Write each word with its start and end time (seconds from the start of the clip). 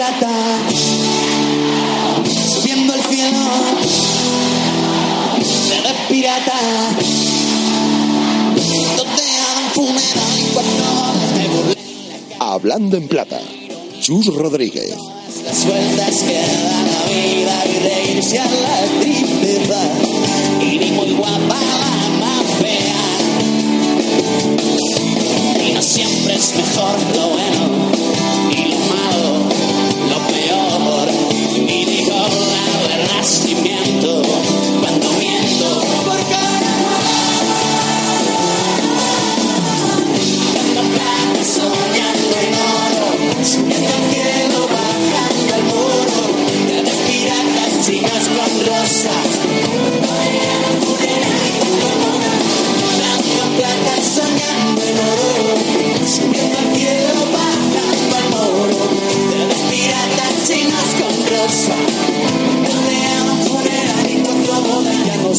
Plata, 0.00 0.32
subiendo 2.54 2.94
al 2.94 3.02
cielo, 3.02 3.38
de 5.36 5.92
pirata, 6.08 6.58
donde 8.96 9.22
hagan 9.22 9.68
funeral 9.74 10.32
y 10.38 10.42
me 11.38 11.48
burlé 11.48 11.76
Hablando 12.38 12.96
en 12.96 13.08
Plata, 13.08 13.40
Chus 14.00 14.34
Rodríguez. 14.34 14.96
las 15.44 15.66
vueltas 15.66 16.14
que 16.22 16.34
da 16.34 16.82
la 16.92 17.02
vida 17.12 17.66
y 17.66 17.78
reírse 17.80 18.38
a 18.38 18.46
la 18.46 18.86
tristeza, 19.02 19.80
y 20.62 20.78
ni 20.78 20.90
muy 20.92 21.12
guapa 21.12 21.58
la 21.60 22.08
más 22.20 22.46
fea, 22.58 23.04
y 25.62 25.72
no 25.74 25.82
siempre 25.82 26.36
es 26.36 26.54
mejor 26.56 26.96
lo 27.16 27.28
bueno 27.28 28.19
la 33.30 33.54
verdad 33.54 33.84
si 33.84 33.89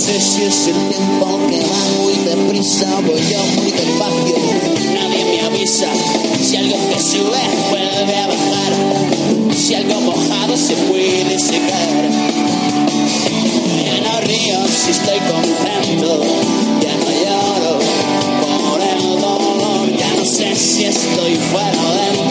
sé 0.01 0.19
si 0.19 0.41
es 0.41 0.67
el 0.67 0.89
tiempo 0.89 1.27
que 1.47 1.59
va 1.59 1.83
muy 2.01 2.15
deprisa, 2.25 2.87
voy 3.05 3.21
yo 3.29 3.61
muy 3.61 3.71
despacio, 3.71 4.35
nadie 4.95 5.25
me 5.25 5.41
avisa. 5.41 5.89
Si 6.41 6.57
algo 6.57 6.75
que 6.89 6.99
sube 6.99 7.41
vuelve 7.69 8.17
a 8.17 8.25
bajar, 8.25 8.73
si 9.55 9.75
algo 9.75 10.01
mojado 10.01 10.57
se 10.57 10.73
puede 10.89 11.37
secar. 11.37 12.09
Ya 13.85 13.97
no 14.01 14.21
río 14.21 14.57
si 14.67 14.89
estoy 14.89 15.19
contento, 15.19 16.21
ya 16.81 16.95
no 16.95 17.09
lloro 17.21 17.79
por 18.41 18.81
el 18.81 19.21
dolor, 19.21 19.97
ya 19.99 20.11
no 20.17 20.25
sé 20.25 20.55
si 20.55 20.85
estoy 20.85 21.35
fuera 21.35 21.79
o 21.87 21.93
dentro 21.93 22.30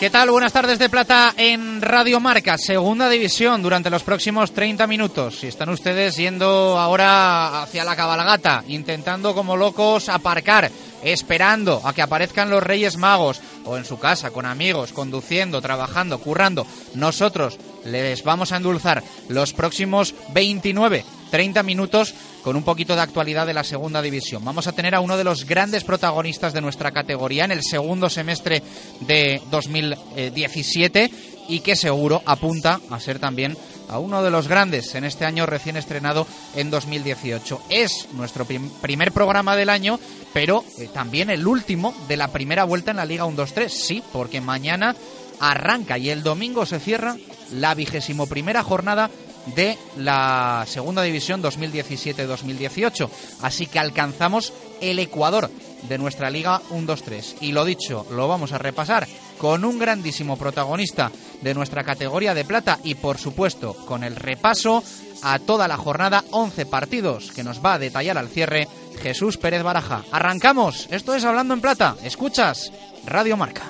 ¿Qué 0.00 0.08
tal? 0.08 0.30
Buenas 0.30 0.54
tardes 0.54 0.78
de 0.78 0.88
plata 0.88 1.34
en 1.36 1.82
Radio 1.82 2.20
Marca, 2.20 2.56
segunda 2.56 3.10
división 3.10 3.60
durante 3.60 3.90
los 3.90 4.02
próximos 4.02 4.50
30 4.54 4.86
minutos. 4.86 5.40
Si 5.40 5.48
están 5.48 5.68
ustedes 5.68 6.16
yendo 6.16 6.78
ahora 6.78 7.60
hacia 7.60 7.84
la 7.84 7.94
cabalgata, 7.94 8.64
intentando 8.66 9.34
como 9.34 9.58
locos 9.58 10.08
aparcar, 10.08 10.70
esperando 11.02 11.82
a 11.84 11.92
que 11.92 12.00
aparezcan 12.00 12.48
los 12.48 12.62
Reyes 12.62 12.96
Magos, 12.96 13.42
o 13.66 13.76
en 13.76 13.84
su 13.84 13.98
casa, 13.98 14.30
con 14.30 14.46
amigos, 14.46 14.94
conduciendo, 14.94 15.60
trabajando, 15.60 16.18
currando, 16.18 16.66
nosotros 16.94 17.58
les 17.84 18.24
vamos 18.24 18.52
a 18.52 18.56
endulzar 18.56 19.02
los 19.28 19.52
próximos 19.52 20.14
29, 20.32 21.04
30 21.30 21.62
minutos 21.62 22.14
con 22.42 22.56
un 22.56 22.62
poquito 22.62 22.94
de 22.96 23.02
actualidad 23.02 23.46
de 23.46 23.54
la 23.54 23.64
segunda 23.64 24.00
división. 24.02 24.44
Vamos 24.44 24.66
a 24.66 24.72
tener 24.72 24.94
a 24.94 25.00
uno 25.00 25.16
de 25.16 25.24
los 25.24 25.44
grandes 25.44 25.84
protagonistas 25.84 26.52
de 26.52 26.60
nuestra 26.60 26.90
categoría 26.90 27.44
en 27.44 27.52
el 27.52 27.62
segundo 27.62 28.08
semestre 28.10 28.62
de 29.00 29.40
2017 29.50 31.10
y 31.48 31.60
que 31.60 31.76
seguro 31.76 32.22
apunta 32.26 32.80
a 32.90 33.00
ser 33.00 33.18
también 33.18 33.56
a 33.88 33.98
uno 33.98 34.22
de 34.22 34.30
los 34.30 34.46
grandes 34.46 34.94
en 34.94 35.04
este 35.04 35.24
año 35.24 35.46
recién 35.46 35.76
estrenado 35.76 36.26
en 36.54 36.70
2018. 36.70 37.62
Es 37.70 38.06
nuestro 38.12 38.44
prim- 38.44 38.70
primer 38.80 39.10
programa 39.10 39.56
del 39.56 39.68
año, 39.68 39.98
pero 40.32 40.64
eh, 40.78 40.88
también 40.94 41.28
el 41.28 41.46
último 41.46 41.92
de 42.06 42.16
la 42.16 42.28
primera 42.28 42.64
vuelta 42.64 42.92
en 42.92 42.98
la 42.98 43.04
Liga 43.04 43.24
1-2-3. 43.26 43.68
Sí, 43.68 44.02
porque 44.12 44.40
mañana 44.40 44.94
arranca 45.40 45.98
y 45.98 46.10
el 46.10 46.22
domingo 46.22 46.66
se 46.66 46.78
cierra 46.78 47.16
la 47.52 47.74
vigésimo 47.74 48.26
primera 48.28 48.62
jornada 48.62 49.10
de 49.46 49.78
la 49.96 50.64
segunda 50.66 51.02
división 51.02 51.42
2017-2018. 51.42 53.08
Así 53.42 53.66
que 53.66 53.78
alcanzamos 53.78 54.52
el 54.80 54.98
Ecuador 54.98 55.50
de 55.88 55.98
nuestra 55.98 56.30
Liga 56.30 56.60
1-2-3. 56.70 57.36
Y 57.40 57.52
lo 57.52 57.64
dicho, 57.64 58.06
lo 58.10 58.28
vamos 58.28 58.52
a 58.52 58.58
repasar 58.58 59.06
con 59.38 59.64
un 59.64 59.78
grandísimo 59.78 60.36
protagonista 60.36 61.10
de 61.40 61.54
nuestra 61.54 61.82
categoría 61.82 62.34
de 62.34 62.44
plata 62.44 62.78
y 62.84 62.94
por 62.94 63.16
supuesto 63.16 63.74
con 63.86 64.04
el 64.04 64.16
repaso 64.16 64.84
a 65.22 65.38
toda 65.38 65.66
la 65.66 65.78
jornada 65.78 66.24
11 66.30 66.66
partidos 66.66 67.30
que 67.32 67.44
nos 67.44 67.64
va 67.64 67.74
a 67.74 67.78
detallar 67.78 68.18
al 68.18 68.28
cierre 68.28 68.68
Jesús 69.00 69.38
Pérez 69.38 69.62
Baraja. 69.62 70.04
Arrancamos, 70.12 70.88
esto 70.90 71.14
es 71.14 71.24
Hablando 71.24 71.54
en 71.54 71.62
Plata, 71.62 71.96
escuchas 72.04 72.70
Radio 73.06 73.36
Marca. 73.36 73.62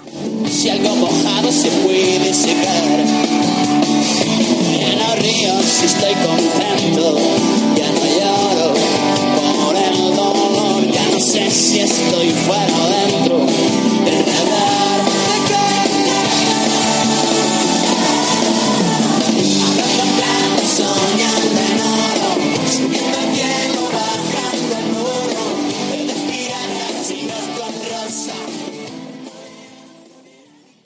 Si 0.50 0.68
algo 0.68 0.96
mojado 0.96 1.52
se 1.52 1.70
puede 1.70 2.34
secar. 2.34 3.49
No 5.00 5.14
río 5.16 5.62
si 5.62 5.86
estoy 5.86 6.14
contento, 6.14 7.16
ya 7.76 7.90
no 7.90 8.04
lloro. 8.18 8.74
Por 9.36 9.76
el 9.76 10.14
dolor, 10.14 10.90
ya 10.90 11.04
no 11.12 11.20
sé 11.20 11.50
si 11.50 11.80
estoy 11.80 12.30
fuera 12.30 12.74
o 12.76 12.88
dentro 12.88 13.79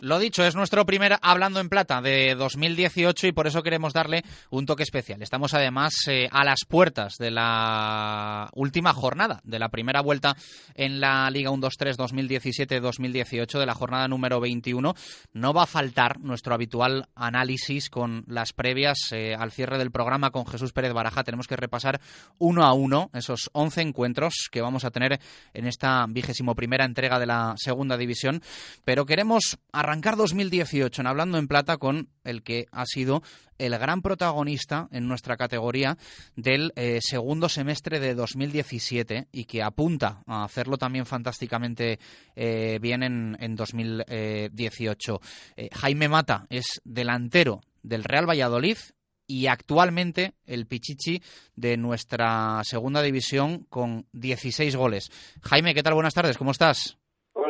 Lo 0.05 0.19
dicho, 0.19 0.45
es 0.45 0.55
nuestro 0.55 0.85
primer 0.85 1.17
Hablando 1.23 1.61
en 1.61 1.71
Plata 1.71 2.03
de 2.03 2.35
2018 2.35 3.27
y 3.27 3.33
por 3.33 3.47
eso 3.47 3.63
queremos 3.63 3.95
darle 3.95 4.23
un 4.51 4.67
toque 4.67 4.83
especial. 4.83 5.23
Estamos 5.23 5.55
además 5.55 5.95
eh, 6.09 6.29
a 6.31 6.45
las 6.45 6.67
puertas 6.69 7.15
de 7.19 7.31
la 7.31 8.51
última 8.53 8.93
jornada 8.93 9.41
de 9.45 9.59
la 9.59 9.71
primera 9.71 10.03
vuelta 10.03 10.37
en 10.75 11.01
la 11.01 11.31
Liga 11.31 11.51
1-2-3 11.51 11.97
2017-2018 11.97 13.59
de 13.59 13.65
la 13.65 13.73
jornada 13.73 14.07
número 14.07 14.41
21. 14.41 14.95
No 15.33 15.55
va 15.55 15.63
a 15.63 15.67
faltar 15.67 16.21
nuestro 16.21 16.53
habitual 16.53 17.09
análisis 17.15 17.89
con 17.89 18.25
las 18.27 18.53
previas 18.53 18.99
eh, 19.13 19.35
al 19.35 19.53
cierre 19.53 19.79
del 19.79 19.91
programa 19.91 20.33
con 20.33 20.47
Jesús 20.47 20.75
Pérez 20.75 20.93
Baraja. 20.93 21.25
Tenemos 21.25 21.49
que 21.49 21.57
repasar 21.57 21.99
uno 22.37 22.65
a 22.67 22.75
uno 22.75 23.09
esos 23.15 23.49
11 23.55 23.81
encuentros 23.81 24.51
que 24.53 24.61
vamos 24.61 24.85
a 24.85 24.91
tener 24.91 25.19
en 25.55 25.67
esta 25.67 26.05
vigésimo 26.07 26.55
primera 26.55 26.85
entrega 26.85 27.19
de 27.19 27.25
la 27.25 27.55
segunda 27.57 27.97
división. 27.97 28.43
Pero 28.85 29.07
queremos 29.07 29.57
arrancar 29.73 29.94
2018 30.01 31.01
en 31.01 31.07
Hablando 31.07 31.39
en 31.39 31.49
Plata 31.49 31.77
con 31.77 32.09
el 32.25 32.43
que 32.43 32.67
ha 32.73 32.87
sido 32.87 33.23
el 33.59 33.77
gran 33.79 34.03
protagonista 34.03 34.89
en 34.91 35.07
nuestra 35.07 35.37
categoría 35.37 35.97
del 36.37 36.73
eh, 36.77 36.99
segundo 37.01 37.49
semestre 37.49 38.01
de 38.01 38.15
2017 38.15 39.29
y 39.33 39.45
que 39.45 39.63
apunta 39.63 40.23
a 40.27 40.45
hacerlo 40.45 40.77
también 40.79 41.07
fantásticamente 41.07 41.99
eh, 42.35 42.79
bien 42.81 43.03
en, 43.03 43.37
en 43.41 43.57
2018. 43.57 45.21
Eh, 45.57 45.69
Jaime 45.73 46.09
Mata 46.09 46.47
es 46.51 46.81
delantero 46.85 47.61
del 47.83 48.05
Real 48.05 48.29
Valladolid 48.29 48.79
y 49.27 49.47
actualmente 49.47 50.35
el 50.45 50.67
Pichichi 50.67 51.23
de 51.57 51.77
nuestra 51.77 52.61
segunda 52.65 53.03
división 53.03 53.67
con 53.69 54.07
16 54.13 54.77
goles. 54.77 55.11
Jaime, 55.43 55.75
¿qué 55.75 55.83
tal? 55.83 55.95
Buenas 55.95 56.15
tardes, 56.15 56.37
¿cómo 56.37 56.51
estás? 56.51 56.99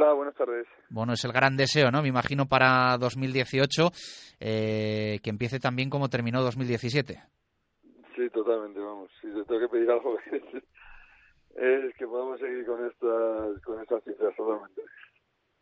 Hola, 0.05 0.13
buenas 0.13 0.35
tardes. 0.35 0.67
Bueno, 0.91 1.15
es 1.15 1.25
el 1.25 1.33
gran 1.33 1.57
deseo, 1.57 1.91
¿no? 1.91 2.03
Me 2.03 2.09
imagino 2.09 2.45
para 2.45 2.99
2018 2.99 3.89
eh, 4.39 5.19
que 5.23 5.31
empiece 5.31 5.59
también 5.59 5.89
como 5.89 6.11
terminó 6.11 6.43
2017. 6.43 7.23
Sí, 8.15 8.29
totalmente, 8.29 8.81
vamos. 8.81 9.11
Si 9.23 9.29
te 9.29 9.43
tengo 9.45 9.61
que 9.61 9.69
pedir 9.69 9.91
algo 9.91 10.19
es, 10.31 11.85
es 11.85 11.97
que 11.97 12.07
podamos 12.07 12.39
seguir 12.39 12.67
con 12.67 12.85
estas, 12.85 13.63
con 13.65 13.81
estas 13.81 14.05
cifras 14.05 14.37
totalmente. 14.37 14.83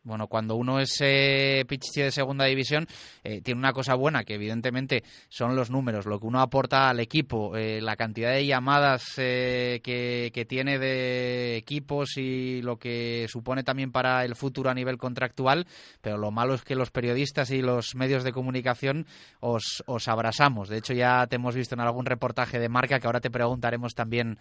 Bueno, 0.05 0.27
cuando 0.27 0.57
uno 0.57 0.81
es 0.81 0.97
eh, 1.01 1.65
Pichichi 1.69 2.03
de 2.03 2.11
segunda 2.11 2.47
división, 2.47 2.89
eh, 3.23 3.41
tiene 3.41 3.61
una 3.61 3.73
cosa 3.73 3.95
buena, 3.95 4.25
que 4.25 4.35
evidentemente 4.35 5.05
son 5.29 5.55
los 5.55 5.71
números, 5.71 6.07
lo 6.07 6.19
que 6.19 6.27
uno 6.27 6.41
aporta 6.41 6.89
al 6.89 6.99
equipo, 6.99 7.57
eh, 7.57 7.81
la 7.81 7.95
cantidad 7.95 8.33
de 8.33 8.45
llamadas 8.45 9.15
eh, 9.19 9.81
que, 9.85 10.33
que 10.35 10.45
tiene 10.45 10.81
de 10.81 11.57
equipos 11.57 12.17
y 12.17 12.63
lo 12.63 12.79
que 12.79 13.27
supone 13.29 13.63
también 13.63 13.93
para 13.93 14.25
el 14.25 14.35
futuro 14.35 14.71
a 14.71 14.75
nivel 14.75 14.99
contractual, 14.99 15.69
pero 16.01 16.19
lo 16.19 16.33
malo 16.33 16.55
es 16.55 16.63
que 16.63 16.75
los 16.75 16.91
periodistas 16.91 17.53
y 17.53 17.63
los 17.63 17.95
medios 17.95 18.25
de 18.25 18.33
comunicación 18.33 19.07
os, 19.39 19.85
os 19.87 20.09
abrasamos. 20.09 20.69
De 20.69 20.79
hecho, 20.79 20.95
ya 20.95 21.29
te 21.29 21.37
hemos 21.37 21.55
visto 21.55 21.77
en 21.77 21.81
algún 21.81 22.07
reportaje 22.07 22.59
de 22.59 22.69
marca 22.69 22.99
que 22.99 23.07
ahora 23.07 23.21
te 23.21 23.31
preguntaremos 23.31 23.95
también, 23.95 24.37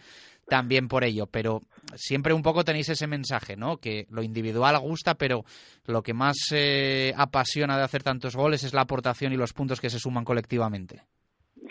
también 0.52 0.90
por 0.90 1.06
ello, 1.06 1.28
pero 1.28 1.62
siempre 1.96 2.34
un 2.34 2.44
poco 2.44 2.66
tenéis 2.66 2.90
ese 2.90 3.08
mensaje, 3.08 3.56
¿no? 3.56 3.78
Que 3.78 4.06
lo 4.10 4.22
individual 4.22 4.78
gusta, 4.80 5.16
pero 5.16 5.46
lo 5.86 6.02
que 6.04 6.14
más 6.14 6.36
eh, 6.54 7.14
apasiona 7.16 7.78
de 7.78 7.84
hacer 7.84 8.04
tantos 8.04 8.36
goles 8.36 8.66
es 8.66 8.74
la 8.74 8.82
aportación 8.82 9.32
y 9.32 9.38
los 9.38 9.54
puntos 9.54 9.80
que 9.80 9.90
se 9.90 9.98
suman 9.98 10.26
colectivamente. 10.26 11.04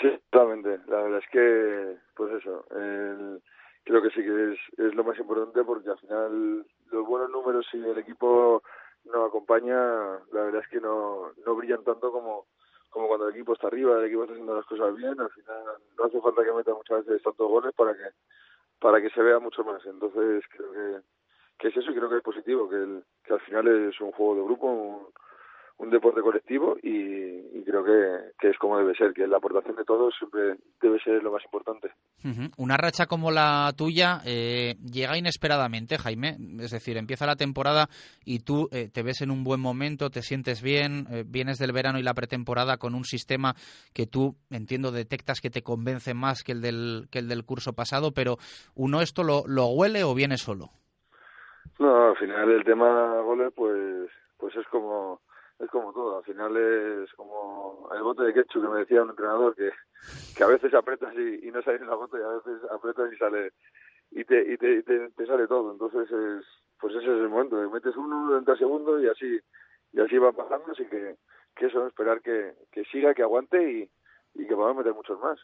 Sí, 0.00 0.08
totalmente. 0.30 0.78
La 0.88 1.02
verdad 1.02 1.18
es 1.22 1.28
que, 1.30 1.96
pues 2.16 2.32
eso, 2.40 2.64
el- 2.74 3.42
creo 3.84 4.00
que 4.00 4.08
sí 4.10 4.22
que 4.22 4.52
es, 4.54 4.58
es 4.78 4.94
lo 4.94 5.04
más 5.04 5.18
importante 5.18 5.62
porque 5.62 5.90
al 5.90 5.98
final 5.98 6.64
los 6.90 7.06
buenos 7.06 7.28
números 7.28 7.66
si 7.70 7.76
el 7.76 7.98
equipo 7.98 8.62
no 9.12 9.26
acompaña, 9.26 9.76
la 10.32 10.40
verdad 10.44 10.62
es 10.64 10.68
que 10.68 10.80
no, 10.80 11.32
no 11.44 11.54
brillan 11.54 11.84
tanto 11.84 12.10
como, 12.10 12.46
como 12.88 13.08
cuando 13.08 13.28
el 13.28 13.34
equipo 13.34 13.52
está 13.52 13.66
arriba, 13.66 13.98
el 13.98 14.06
equipo 14.06 14.22
está 14.22 14.32
haciendo 14.32 14.56
las 14.56 14.64
cosas 14.64 14.96
bien, 14.96 15.20
al 15.20 15.30
final 15.32 15.64
no 15.98 16.04
hace 16.06 16.18
falta 16.20 16.42
que 16.44 16.52
meta 16.52 16.72
muchas 16.74 17.04
veces 17.04 17.22
tantos 17.22 17.46
goles 17.46 17.74
para 17.76 17.92
que 17.92 18.08
para 18.80 19.00
que 19.00 19.10
se 19.10 19.22
vea 19.22 19.38
mucho 19.38 19.62
más. 19.62 19.84
Entonces 19.86 20.44
creo 20.50 20.72
que, 20.72 21.00
que 21.58 21.68
es 21.68 21.76
eso 21.76 21.90
y 21.90 21.94
creo 21.94 22.08
que 22.08 22.16
es 22.16 22.22
positivo, 22.22 22.68
que, 22.68 22.76
el, 22.76 23.04
que 23.22 23.34
al 23.34 23.40
final 23.40 23.68
es 23.68 24.00
un 24.00 24.12
juego 24.12 24.36
de 24.36 24.42
grupo, 24.42 25.12
un 25.80 25.88
deporte 25.88 26.20
colectivo 26.20 26.76
y, 26.82 26.90
y 26.90 27.64
creo 27.64 27.82
que, 27.82 28.32
que 28.38 28.50
es 28.50 28.58
como 28.58 28.76
debe 28.76 28.94
ser, 28.94 29.14
que 29.14 29.26
la 29.26 29.38
aportación 29.38 29.76
de 29.76 29.84
todos 29.84 30.14
siempre 30.18 30.56
debe 30.80 31.00
ser 31.00 31.22
lo 31.22 31.32
más 31.32 31.42
importante. 31.44 31.90
Una 32.58 32.76
racha 32.76 33.06
como 33.06 33.30
la 33.30 33.72
tuya 33.76 34.20
eh, 34.26 34.76
llega 34.84 35.16
inesperadamente, 35.16 35.96
Jaime. 35.96 36.36
Es 36.60 36.70
decir, 36.70 36.98
empieza 36.98 37.24
la 37.26 37.36
temporada 37.36 37.88
y 38.26 38.40
tú 38.40 38.68
eh, 38.72 38.90
te 38.92 39.02
ves 39.02 39.22
en 39.22 39.30
un 39.30 39.42
buen 39.42 39.60
momento, 39.60 40.10
te 40.10 40.20
sientes 40.20 40.62
bien, 40.62 41.06
eh, 41.10 41.24
vienes 41.26 41.56
del 41.58 41.72
verano 41.72 41.98
y 41.98 42.02
la 42.02 42.12
pretemporada 42.12 42.76
con 42.76 42.94
un 42.94 43.04
sistema 43.04 43.54
que 43.94 44.06
tú, 44.06 44.36
entiendo, 44.50 44.92
detectas 44.92 45.40
que 45.40 45.48
te 45.48 45.62
convence 45.62 46.12
más 46.12 46.42
que 46.42 46.52
el 46.52 46.60
del, 46.60 47.08
que 47.10 47.20
el 47.20 47.28
del 47.28 47.46
curso 47.46 47.72
pasado, 47.72 48.12
pero 48.12 48.36
¿uno 48.74 49.00
esto 49.00 49.22
lo, 49.22 49.44
lo 49.46 49.68
huele 49.68 50.04
o 50.04 50.14
viene 50.14 50.36
solo? 50.36 50.68
No, 51.78 52.08
al 52.10 52.16
final 52.18 52.50
el 52.50 52.64
tema 52.64 53.22
goles 53.22 53.50
pues 53.56 54.10
pues 54.36 54.56
es 54.56 54.66
como 54.68 55.20
es 55.60 55.70
como 55.70 55.92
todo, 55.92 56.18
al 56.18 56.24
final 56.24 56.56
es 56.56 57.12
como 57.14 57.88
el 57.94 58.02
bote 58.02 58.24
de 58.24 58.34
ketchup 58.34 58.62
que 58.62 58.68
me 58.68 58.80
decía 58.80 59.02
un 59.02 59.10
entrenador 59.10 59.54
que, 59.54 59.70
que 60.36 60.44
a 60.44 60.48
veces 60.48 60.72
aprietas 60.74 61.14
y, 61.14 61.46
y 61.46 61.50
no 61.50 61.62
sale 61.62 61.84
la 61.84 61.94
bote 61.94 62.18
y 62.18 62.22
a 62.22 62.28
veces 62.28 62.70
aprietas 62.70 63.12
y 63.12 63.16
sale 63.16 63.52
y 64.10 64.24
te 64.24 64.52
y 64.52 64.56
te, 64.56 64.74
y 64.78 64.82
te, 64.82 65.26
sale 65.26 65.46
todo, 65.46 65.72
entonces 65.72 66.10
es 66.10 66.44
pues 66.80 66.94
ese 66.94 67.04
es 67.04 67.20
el 67.20 67.28
momento, 67.28 67.56
metes 67.70 67.96
uno, 67.96 68.38
entra 68.38 68.56
segundo 68.56 69.00
y 69.00 69.08
así 69.08 69.38
y 69.92 70.00
así 70.00 70.16
va 70.18 70.32
pasando, 70.32 70.72
así 70.72 70.84
que 70.86 71.16
que 71.56 71.66
eso, 71.66 71.86
esperar 71.86 72.20
que, 72.22 72.54
que 72.72 72.84
siga, 72.84 73.12
que 73.12 73.22
aguante 73.22 73.58
y, 73.60 73.90
y 74.34 74.46
que 74.46 74.54
podamos 74.54 74.78
meter 74.78 74.94
muchos 74.94 75.18
más. 75.20 75.38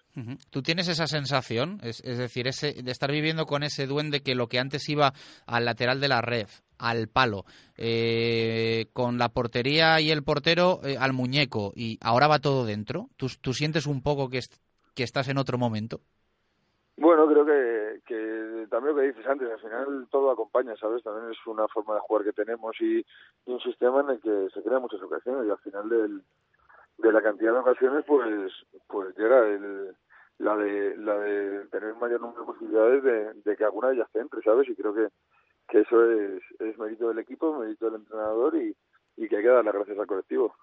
¿Tú 0.51 0.63
tienes 0.63 0.89
esa 0.89 1.07
sensación? 1.07 1.79
Es, 1.83 2.01
es 2.05 2.19
decir, 2.19 2.47
ese, 2.47 2.73
de 2.83 2.91
estar 2.91 3.11
viviendo 3.11 3.45
con 3.47 3.63
ese 3.63 3.87
duende 3.87 4.23
que 4.23 4.35
lo 4.35 4.47
que 4.47 4.59
antes 4.59 4.89
iba 4.89 5.13
al 5.47 5.65
lateral 5.65 6.01
de 6.01 6.09
la 6.09 6.23
red, 6.23 6.47
al 6.79 7.09
palo, 7.09 7.45
eh, 7.77 8.87
con 8.93 9.19
la 9.19 9.29
portería 9.31 10.01
y 10.01 10.11
el 10.11 10.23
portero 10.25 10.81
eh, 10.85 10.97
al 10.99 11.13
muñeco, 11.13 11.73
y 11.75 11.99
ahora 12.03 12.29
va 12.29 12.39
todo 12.39 12.65
dentro. 12.65 13.09
¿Tú, 13.17 13.29
tú 13.41 13.53
sientes 13.55 13.87
un 13.87 14.03
poco 14.03 14.29
que, 14.31 14.39
est- 14.39 14.57
que 14.95 15.03
estás 15.05 15.29
en 15.29 15.39
otro 15.39 15.59
momento? 15.59 16.01
Bueno, 16.99 17.27
creo 17.29 17.45
que, 17.45 18.01
que 18.07 18.67
también 18.71 18.97
lo 18.97 19.03
que 19.03 19.09
dices 19.09 19.27
antes, 19.27 19.51
al 19.51 19.61
final 19.61 20.09
todo 20.11 20.31
acompaña, 20.31 20.75
¿sabes? 20.77 21.03
También 21.03 21.31
es 21.31 21.47
una 21.47 21.69
forma 21.69 21.95
de 21.95 22.01
jugar 22.01 22.25
que 22.25 22.33
tenemos 22.33 22.75
y, 22.81 23.05
un 23.47 23.61
sistema 23.61 24.01
en 24.01 24.11
el 24.11 24.21
que 24.21 24.49
se 24.55 24.63
crean 24.63 24.81
muchas 24.83 25.03
ocasiones 25.03 25.47
y 25.47 25.51
al 25.51 25.59
final 25.59 25.89
del, 25.91 26.23
de 26.99 27.13
la 27.13 27.23
cantidad 27.23 27.53
de 27.53 27.59
ocasiones, 27.59 28.05
pues 28.07 28.53
pues 28.89 29.17
llega 29.19 29.41
el, 29.47 29.95
la 30.39 30.57
de 30.57 30.97
la 30.97 31.19
de 31.19 31.67
tener 31.69 31.95
mayor 31.97 32.21
número 32.21 32.41
de 32.41 32.47
posibilidades 32.47 33.03
de, 33.45 33.57
que 33.57 33.65
alguna 33.65 33.89
de 33.89 33.97
ellas 33.97 34.09
entre, 34.15 34.43
¿sabes? 34.43 34.69
Y 34.69 34.75
creo 34.75 34.95
que, 34.95 35.09
que 35.69 35.81
eso 35.81 36.11
es, 36.11 36.43
es 36.61 36.79
mérito 36.79 37.09
del 37.09 37.19
equipo, 37.19 37.59
mérito 37.59 37.87
del 37.87 37.97
entrenador 37.97 38.57
y, 38.57 38.75
y 39.17 39.29
que 39.29 39.37
hay 39.37 39.43
que 39.43 39.49
dar 39.49 39.65
las 39.65 39.75
gracias 39.75 39.99
al 39.99 40.07
colectivo. 40.07 40.55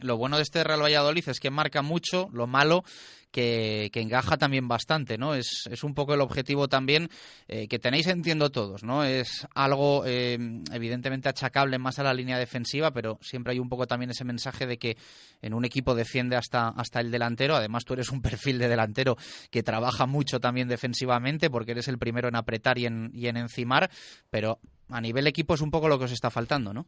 Lo 0.00 0.16
bueno 0.16 0.36
de 0.36 0.42
este 0.42 0.64
Real 0.64 0.82
Valladolid 0.82 1.28
es 1.28 1.40
que 1.40 1.50
marca 1.50 1.82
mucho, 1.82 2.30
lo 2.32 2.46
malo 2.46 2.84
que, 3.30 3.90
que 3.92 4.00
engaja 4.00 4.38
también 4.38 4.66
bastante, 4.66 5.18
¿no? 5.18 5.34
Es, 5.34 5.68
es 5.70 5.84
un 5.84 5.94
poco 5.94 6.14
el 6.14 6.22
objetivo 6.22 6.68
también 6.68 7.10
eh, 7.48 7.68
que 7.68 7.78
tenéis, 7.78 8.06
entiendo 8.06 8.50
todos, 8.50 8.82
¿no? 8.82 9.04
Es 9.04 9.46
algo 9.54 10.04
eh, 10.06 10.38
evidentemente 10.72 11.28
achacable 11.28 11.78
más 11.78 11.98
a 11.98 12.04
la 12.04 12.14
línea 12.14 12.38
defensiva, 12.38 12.92
pero 12.92 13.18
siempre 13.20 13.52
hay 13.52 13.58
un 13.58 13.68
poco 13.68 13.86
también 13.86 14.10
ese 14.10 14.24
mensaje 14.24 14.66
de 14.66 14.78
que 14.78 14.96
en 15.42 15.52
un 15.52 15.66
equipo 15.66 15.94
defiende 15.94 16.36
hasta, 16.36 16.68
hasta 16.68 17.00
el 17.00 17.10
delantero, 17.10 17.56
además 17.56 17.84
tú 17.84 17.92
eres 17.92 18.10
un 18.10 18.22
perfil 18.22 18.58
de 18.58 18.68
delantero 18.68 19.16
que 19.50 19.62
trabaja 19.62 20.06
mucho 20.06 20.40
también 20.40 20.68
defensivamente 20.68 21.50
porque 21.50 21.72
eres 21.72 21.88
el 21.88 21.98
primero 21.98 22.28
en 22.28 22.36
apretar 22.36 22.78
y 22.78 22.86
en, 22.86 23.10
y 23.12 23.26
en 23.26 23.36
encimar, 23.36 23.90
pero 24.30 24.60
a 24.88 25.00
nivel 25.00 25.26
equipo 25.26 25.54
es 25.54 25.60
un 25.60 25.70
poco 25.70 25.88
lo 25.88 25.98
que 25.98 26.06
os 26.06 26.12
está 26.12 26.30
faltando, 26.30 26.72
¿no? 26.72 26.86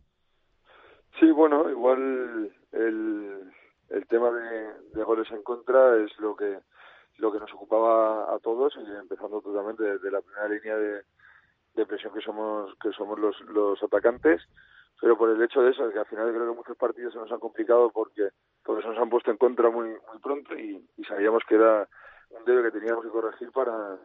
Sí, 1.20 1.31
bueno, 1.32 1.69
igual 1.69 2.50
el, 2.72 3.52
el 3.90 4.06
tema 4.06 4.31
de, 4.31 5.05
goles 5.05 5.31
en 5.31 5.43
contra 5.43 5.96
es 6.02 6.19
lo 6.19 6.34
que 6.34 6.61
lo 7.19 7.31
que 7.31 7.38
nos 7.38 7.52
ocupaba 7.52 8.34
a 8.34 8.38
todos 8.38 8.75
y 8.76 8.90
empezando 8.90 9.43
totalmente 9.43 9.82
desde 9.82 10.11
la 10.11 10.22
primera 10.22 10.49
línea 10.49 10.78
de, 10.78 11.02
de 11.75 11.84
presión 11.84 12.14
que 12.14 12.22
somos 12.22 12.75
que 12.81 12.90
somos 12.93 13.19
los, 13.19 13.38
los 13.43 13.82
atacantes. 13.82 14.40
Pero 14.99 15.19
por 15.19 15.28
el 15.28 15.43
hecho 15.43 15.61
de 15.61 15.72
eso 15.72 15.90
que 15.90 15.99
al 15.99 16.06
final 16.06 16.32
creo 16.32 16.50
que 16.50 16.56
muchos 16.56 16.76
partidos 16.78 17.12
se 17.12 17.19
nos 17.19 17.31
han 17.31 17.40
complicado 17.40 17.90
porque 17.90 18.31
porque 18.64 18.81
se 18.82 18.88
nos 18.88 18.99
han 18.99 19.11
puesto 19.11 19.31
en 19.31 19.37
contra 19.37 19.69
muy 19.69 19.90
muy 19.90 20.19
pronto 20.22 20.56
y, 20.56 20.82
y 20.96 21.05
sabíamos 21.05 21.43
que 21.46 21.56
era 21.56 21.87
un 22.31 22.44
debe 22.46 22.62
que 22.62 22.78
teníamos 22.78 23.05
que 23.05 23.11
corregir 23.11 23.52
para 23.52 23.99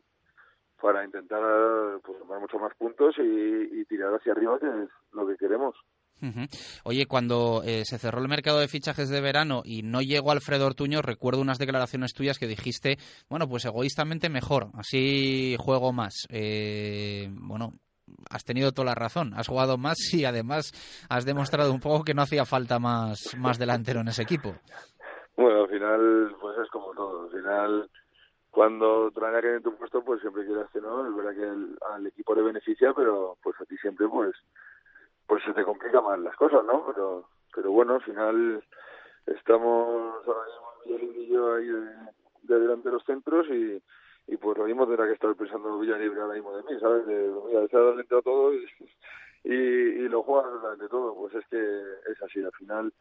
para 0.81 1.05
intentar 1.05 2.01
pues 2.03 2.19
tomar 2.19 2.41
muchos 2.41 2.59
más 2.59 2.75
puntos 2.75 3.17
y, 3.19 3.21
y 3.21 3.85
tirar 3.85 4.13
hacia 4.13 4.33
arriba 4.33 4.59
que 4.59 4.67
es 4.67 4.89
lo 5.13 5.25
que 5.25 5.37
queremos 5.37 5.77
Ujú. 6.21 6.45
Oye, 6.85 7.05
cuando 7.07 7.61
eh, 7.65 7.83
se 7.85 7.97
cerró 7.97 8.21
el 8.21 8.27
mercado 8.29 8.59
de 8.59 8.67
fichajes 8.67 9.09
de 9.09 9.21
verano 9.21 9.61
y 9.65 9.83
no 9.83 10.01
llegó 10.01 10.31
Alfredo 10.31 10.65
Ortuño, 10.65 11.01
recuerdo 11.01 11.41
unas 11.41 11.59
declaraciones 11.59 12.13
tuyas 12.13 12.39
que 12.39 12.47
dijiste, 12.47 12.97
bueno, 13.29 13.47
pues 13.47 13.65
egoístamente 13.65 14.29
mejor, 14.29 14.69
así 14.75 15.55
juego 15.59 15.91
más. 15.93 16.25
Eh, 16.29 17.27
bueno, 17.31 17.73
has 18.29 18.43
tenido 18.45 18.71
toda 18.71 18.85
la 18.85 18.95
razón, 18.95 19.33
has 19.35 19.47
jugado 19.47 19.77
más 19.77 19.97
y 20.13 20.25
además 20.25 20.71
has 21.09 21.25
demostrado 21.25 21.73
un 21.73 21.79
poco 21.81 22.03
que 22.03 22.13
no 22.13 22.21
hacía 22.21 22.45
falta 22.45 22.79
más, 22.79 23.35
más 23.37 23.57
delantero 23.59 23.99
en 24.01 24.07
ese 24.07 24.21
equipo. 24.23 24.55
Bueno, 25.35 25.63
al 25.63 25.69
final, 25.69 26.35
pues 26.39 26.57
es 26.63 26.69
como 26.71 26.93
todo. 26.93 27.23
Al 27.25 27.31
final, 27.31 27.89
cuando 28.51 29.11
traen 29.11 29.35
alguien 29.35 29.55
en 29.55 29.63
tu 29.63 29.75
puesto, 29.75 30.01
pues 30.03 30.21
siempre 30.21 30.45
quieras 30.45 30.69
que 30.71 30.79
no. 30.79 31.05
Es 31.09 31.13
verdad 31.15 31.33
que 31.35 31.43
el- 31.43 31.77
al 31.93 32.07
equipo 32.07 32.33
le 32.35 32.41
beneficia, 32.41 32.93
pero 32.95 33.37
pues 33.43 33.55
a 33.59 33.65
ti 33.65 33.75
siempre, 33.81 34.07
pues 34.07 34.33
pues 35.27 35.43
se 35.43 35.53
te 35.53 35.63
complica 35.63 36.01
más 36.01 36.19
las 36.19 36.35
cosas, 36.35 36.63
¿no? 36.65 36.85
Pero 36.87 37.27
pero 37.53 37.71
bueno, 37.71 37.95
al 37.95 38.01
final 38.01 38.63
estamos 39.25 40.27
ahora 40.27 40.41
mismo 40.89 41.15
y 41.15 41.27
yo 41.27 41.55
ahí 41.55 41.67
de, 41.67 41.95
de 42.43 42.59
delante 42.59 42.89
de 42.89 42.93
los 42.93 43.03
centros 43.05 43.47
y, 43.49 43.81
y 44.27 44.37
pues 44.37 44.57
lo 44.57 44.65
mismo 44.65 44.85
tendrá 44.85 45.07
que 45.07 45.13
estar 45.13 45.33
pensando 45.35 45.79
Villalibre 45.79 46.19
ahora 46.21 46.33
mismo 46.35 46.55
de 46.57 46.63
mí, 46.63 46.79
¿sabes? 46.79 47.05
De, 47.07 47.33
mira, 47.47 47.59
de 47.59 47.65
estar 47.65 47.95
dentro 47.95 48.17
a 48.17 48.21
todo 48.21 48.53
y, 48.53 48.65
y, 49.45 49.53
y 49.53 50.09
lo 50.09 50.21
juegas 50.23 50.51
durante 50.61 50.89
todo. 50.89 51.15
Pues 51.15 51.33
es 51.35 51.47
que 51.47 51.57
es 52.11 52.21
así, 52.23 52.43
al 52.43 52.51
final 52.51 52.93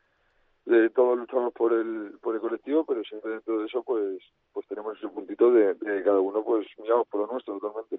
de 0.67 0.89
todos 0.91 1.19
luchamos 1.19 1.53
por 1.53 1.73
el 1.75 2.13
por 2.23 2.35
el 2.35 2.41
colectivo 2.41 2.85
pero 2.87 3.03
siempre 3.05 3.33
dentro 3.33 3.59
de 3.59 3.67
eso 3.67 3.83
pues 3.83 4.17
pues 4.53 4.67
tenemos 4.67 4.97
ese 4.97 5.09
puntito 5.09 5.51
de, 5.51 5.75
de 5.75 6.03
cada 6.03 6.21
uno 6.21 6.43
pues 6.43 6.67
miramos 6.79 7.07
por 7.09 7.21
lo 7.21 7.33
nuestro 7.33 7.59
totalmente. 7.59 7.99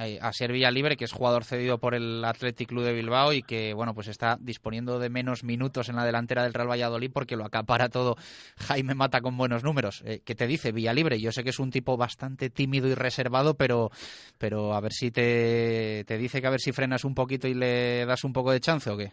Eh, 0.00 0.18
A 0.22 0.32
ser 0.32 0.52
Libre, 0.52 0.96
que 0.96 1.04
es 1.04 1.12
jugador 1.12 1.42
cedido 1.42 1.78
por 1.78 1.94
el 1.94 2.24
Athletic 2.24 2.68
Club 2.68 2.84
de 2.84 2.92
Bilbao 2.92 3.32
y 3.32 3.42
que 3.42 3.74
bueno 3.74 3.94
pues 3.94 4.06
está 4.06 4.36
disponiendo 4.38 5.00
de 5.00 5.10
menos 5.10 5.42
minutos 5.42 5.88
en 5.88 5.96
la 5.96 6.04
delantera 6.04 6.44
del 6.44 6.54
Real 6.54 6.70
Valladolid 6.70 7.10
porque 7.12 7.36
lo 7.36 7.44
acapara 7.44 7.88
todo 7.88 8.14
Jaime 8.68 8.94
Mata 8.94 9.20
con 9.20 9.36
buenos 9.36 9.64
números. 9.64 10.02
Eh, 10.06 10.20
¿Qué 10.24 10.36
te 10.36 10.46
dice 10.46 10.70
Villalibre? 10.70 11.20
Yo 11.20 11.32
sé 11.32 11.42
que 11.42 11.50
es 11.50 11.58
un 11.58 11.70
tipo 11.70 11.96
bastante 11.96 12.50
tímido 12.50 12.86
y 12.86 12.94
reservado, 12.94 13.54
pero 13.54 13.90
pero 14.38 14.74
a 14.74 14.80
ver 14.80 14.92
si 14.92 15.10
te, 15.10 16.04
te 16.06 16.16
dice 16.16 16.40
que 16.40 16.46
a 16.46 16.50
ver 16.50 16.60
si 16.60 16.70
frenas 16.70 17.04
un 17.04 17.14
poquito 17.16 17.48
y 17.48 17.54
le 17.54 18.06
das 18.06 18.22
un 18.22 18.32
poco 18.32 18.52
de 18.52 18.60
chance 18.60 18.88
o 18.88 18.96
qué. 18.96 19.12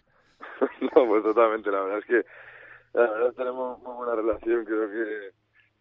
no 0.82 1.08
pues 1.08 1.24
totalmente 1.24 1.72
la 1.72 1.82
verdad 1.82 2.00
es 2.00 2.06
que 2.06 2.45
la 2.96 3.12
verdad 3.12 3.34
tenemos 3.34 3.80
muy 3.84 3.96
buena 3.96 4.16
relación 4.16 4.66
creo 4.66 4.90
que 4.90 5.32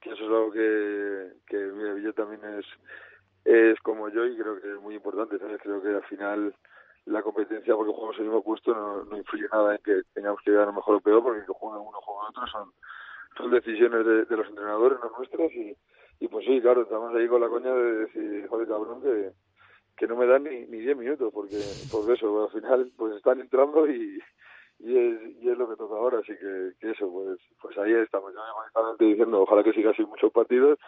que 0.05 0.11
eso 0.11 0.23
es 0.23 0.31
algo 0.31 0.53
que, 0.53 1.33
que 1.47 2.03
yo 2.03 2.13
también 2.13 2.41
es, 2.59 2.67
es 3.47 3.81
como 3.81 4.11
yo 4.11 4.27
y 4.27 4.37
creo 4.37 4.61
que 4.61 4.71
es 4.71 4.81
muy 4.81 4.95
importante, 4.95 5.39
¿sabes? 5.39 5.61
Creo 5.63 5.83
que 5.83 5.89
al 5.89 6.05
final 6.05 6.55
la 7.07 7.23
competencia, 7.23 7.75
porque 7.75 7.93
jugamos 7.93 8.17
el 8.19 8.25
mismo 8.25 8.43
puesto, 8.45 8.75
no, 8.75 9.05
no 9.05 9.17
influye 9.17 9.47
nada 9.51 9.75
en 9.75 9.83
que 9.83 10.03
tengamos 10.13 10.41
que 10.45 10.51
llegar 10.51 10.69
a 10.69 10.73
mejor 10.73 10.97
o 10.97 11.01
peor, 11.01 11.23
porque 11.23 11.41
que 11.47 11.53
juega 11.53 11.79
uno 11.79 11.99
juega 12.03 12.29
otro 12.29 12.47
son, 12.47 12.73
son 13.37 13.51
decisiones 13.51 14.29
de, 14.29 14.37
los 14.37 14.49
entrenadores, 14.49 14.99
no 15.03 15.11
nuestras, 15.17 15.53
y, 15.53 15.75
y 16.21 16.29
pues 16.29 16.45
sí, 16.45 16.61
claro, 16.61 16.83
estamos 16.83 17.15
ahí 17.15 17.27
con 17.27 17.41
la 17.41 17.49
coña 17.49 17.75
de 17.75 17.93
decir, 18.01 18.47
joder, 18.49 18.69
cabrón, 18.69 19.03
que, 19.03 19.33
que 19.97 20.07
no 20.07 20.17
me 20.17 20.27
dan 20.27 20.45
ni, 20.45 20.67
ni 20.67 20.81
10 20.81 20.99
minutos, 20.99 21.33
porque 21.33 21.57
por 21.91 22.11
eso, 22.13 22.45
al 22.45 22.51
final, 22.51 22.93
pues 22.95 23.17
están 23.17 23.41
entrando 23.41 23.87
y, 23.89 24.21
y 24.85 24.99
es, 24.99 25.21
y 25.43 25.49
es 25.49 25.57
lo 25.57 25.69
que 25.69 25.77
toca 25.77 25.95
ahora, 25.95 26.19
así 26.19 26.33
que, 26.37 26.73
que 26.79 26.91
eso, 26.91 27.11
pues 27.11 27.39
pues 27.61 27.77
ahí 27.79 27.93
estamos, 27.95 28.33
yo 28.35 28.41
honestamente 28.41 29.05
diciendo, 29.07 29.41
ojalá 29.41 29.65
que 29.65 29.73
siga 29.73 29.91
así 29.91 30.05
muchos 30.05 30.31
partidos, 30.31 30.79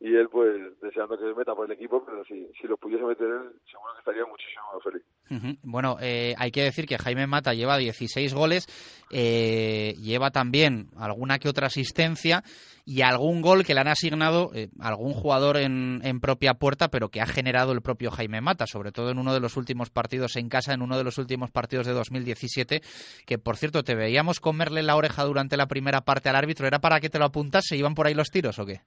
y 0.00 0.14
él 0.14 0.28
pues 0.30 0.78
deseando 0.80 1.18
que 1.18 1.24
se 1.24 1.34
meta 1.34 1.54
por 1.54 1.66
el 1.66 1.72
equipo, 1.72 2.04
pero 2.04 2.24
si, 2.24 2.46
si 2.60 2.68
lo 2.68 2.76
pudiese 2.76 3.04
meter 3.04 3.26
él, 3.26 3.52
seguro 3.70 3.92
que 3.94 3.98
estaría 3.98 4.24
muchísimo 4.26 4.62
más 4.74 4.82
feliz. 4.84 5.58
Bueno, 5.62 5.96
eh, 6.00 6.34
hay 6.38 6.50
que 6.52 6.62
decir 6.62 6.86
que 6.86 6.98
Jaime 6.98 7.26
Mata 7.26 7.52
lleva 7.52 7.76
16 7.76 8.32
goles, 8.32 8.66
eh, 9.10 9.94
lleva 10.00 10.30
también 10.30 10.88
alguna 10.96 11.38
que 11.38 11.48
otra 11.48 11.66
asistencia 11.66 12.44
y 12.86 13.02
algún 13.02 13.42
gol 13.42 13.64
que 13.64 13.74
le 13.74 13.80
han 13.80 13.88
asignado 13.88 14.50
eh, 14.54 14.68
algún 14.78 15.12
jugador 15.12 15.56
en, 15.56 16.00
en 16.04 16.20
propia 16.20 16.54
puerta, 16.54 16.88
pero 16.88 17.08
que 17.08 17.20
ha 17.20 17.26
generado 17.26 17.72
el 17.72 17.82
propio 17.82 18.10
Jaime 18.12 18.40
Mata, 18.40 18.66
sobre 18.66 18.92
todo 18.92 19.10
en 19.10 19.18
uno 19.18 19.34
de 19.34 19.40
los 19.40 19.56
últimos 19.56 19.90
partidos 19.90 20.36
en 20.36 20.48
casa, 20.48 20.72
en 20.72 20.80
uno 20.80 20.96
de 20.96 21.04
los 21.04 21.18
últimos 21.18 21.50
partidos 21.50 21.86
de 21.86 21.92
2017, 21.92 22.80
que 23.26 23.38
por 23.38 23.56
cierto 23.56 23.82
te 23.82 23.96
veíamos 23.96 24.38
comerle 24.38 24.82
la 24.82 24.96
oreja 24.96 25.24
durante 25.24 25.56
la 25.56 25.66
primera 25.66 26.02
parte 26.02 26.28
al 26.28 26.36
árbitro, 26.36 26.68
¿era 26.68 26.78
para 26.78 27.00
que 27.00 27.10
te 27.10 27.18
lo 27.18 27.26
apuntase? 27.26 27.76
¿Iban 27.76 27.94
por 27.94 28.06
ahí 28.06 28.14
los 28.14 28.30
tiros 28.30 28.58
o 28.60 28.64
qué? 28.64 28.80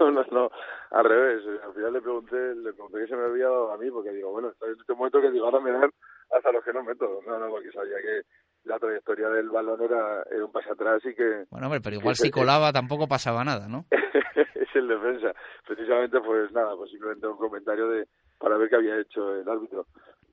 No, 0.00 0.10
no, 0.10 0.24
no, 0.30 0.50
al 0.90 1.04
revés. 1.04 1.42
Al 1.64 1.74
final 1.74 1.92
le 1.92 2.00
pregunté, 2.00 2.54
le 2.54 2.72
pregunté 2.72 3.00
que 3.00 3.06
se 3.06 3.16
me 3.16 3.24
había 3.24 3.44
dado 3.44 3.72
a 3.72 3.78
mí, 3.78 3.90
porque 3.90 4.10
digo, 4.10 4.30
bueno, 4.30 4.48
estoy 4.48 4.70
en 4.70 4.80
este 4.80 4.94
momento 4.94 5.20
que 5.20 5.30
digo, 5.30 5.46
ahora 5.46 5.60
me 5.60 5.72
dan 5.72 5.90
hasta 6.36 6.52
los 6.52 6.64
que 6.64 6.72
no 6.72 6.82
meto. 6.82 7.20
No, 7.26 7.38
no, 7.38 7.48
porque 7.48 7.70
sabía 7.72 7.96
que 7.96 8.22
la 8.64 8.78
trayectoria 8.78 9.28
del 9.28 9.50
balón 9.50 9.82
era, 9.82 10.22
era 10.30 10.44
un 10.44 10.52
pase 10.52 10.70
atrás 10.70 11.02
y 11.04 11.14
que... 11.14 11.44
Bueno, 11.50 11.66
hombre, 11.66 11.80
pero 11.80 11.96
igual 11.96 12.16
si 12.16 12.30
colaba 12.30 12.72
tampoco 12.72 13.06
pasaba 13.06 13.44
nada, 13.44 13.68
¿no? 13.68 13.86
es 13.90 14.68
el 14.74 14.88
defensa. 14.88 15.32
Precisamente, 15.66 16.20
pues 16.20 16.52
nada, 16.52 16.76
pues 16.76 16.90
simplemente 16.90 17.26
un 17.26 17.38
comentario 17.38 17.88
de 17.88 18.06
para 18.38 18.56
ver 18.56 18.70
qué 18.70 18.76
había 18.76 18.98
hecho 18.98 19.34
el 19.34 19.48
árbitro. 19.48 19.86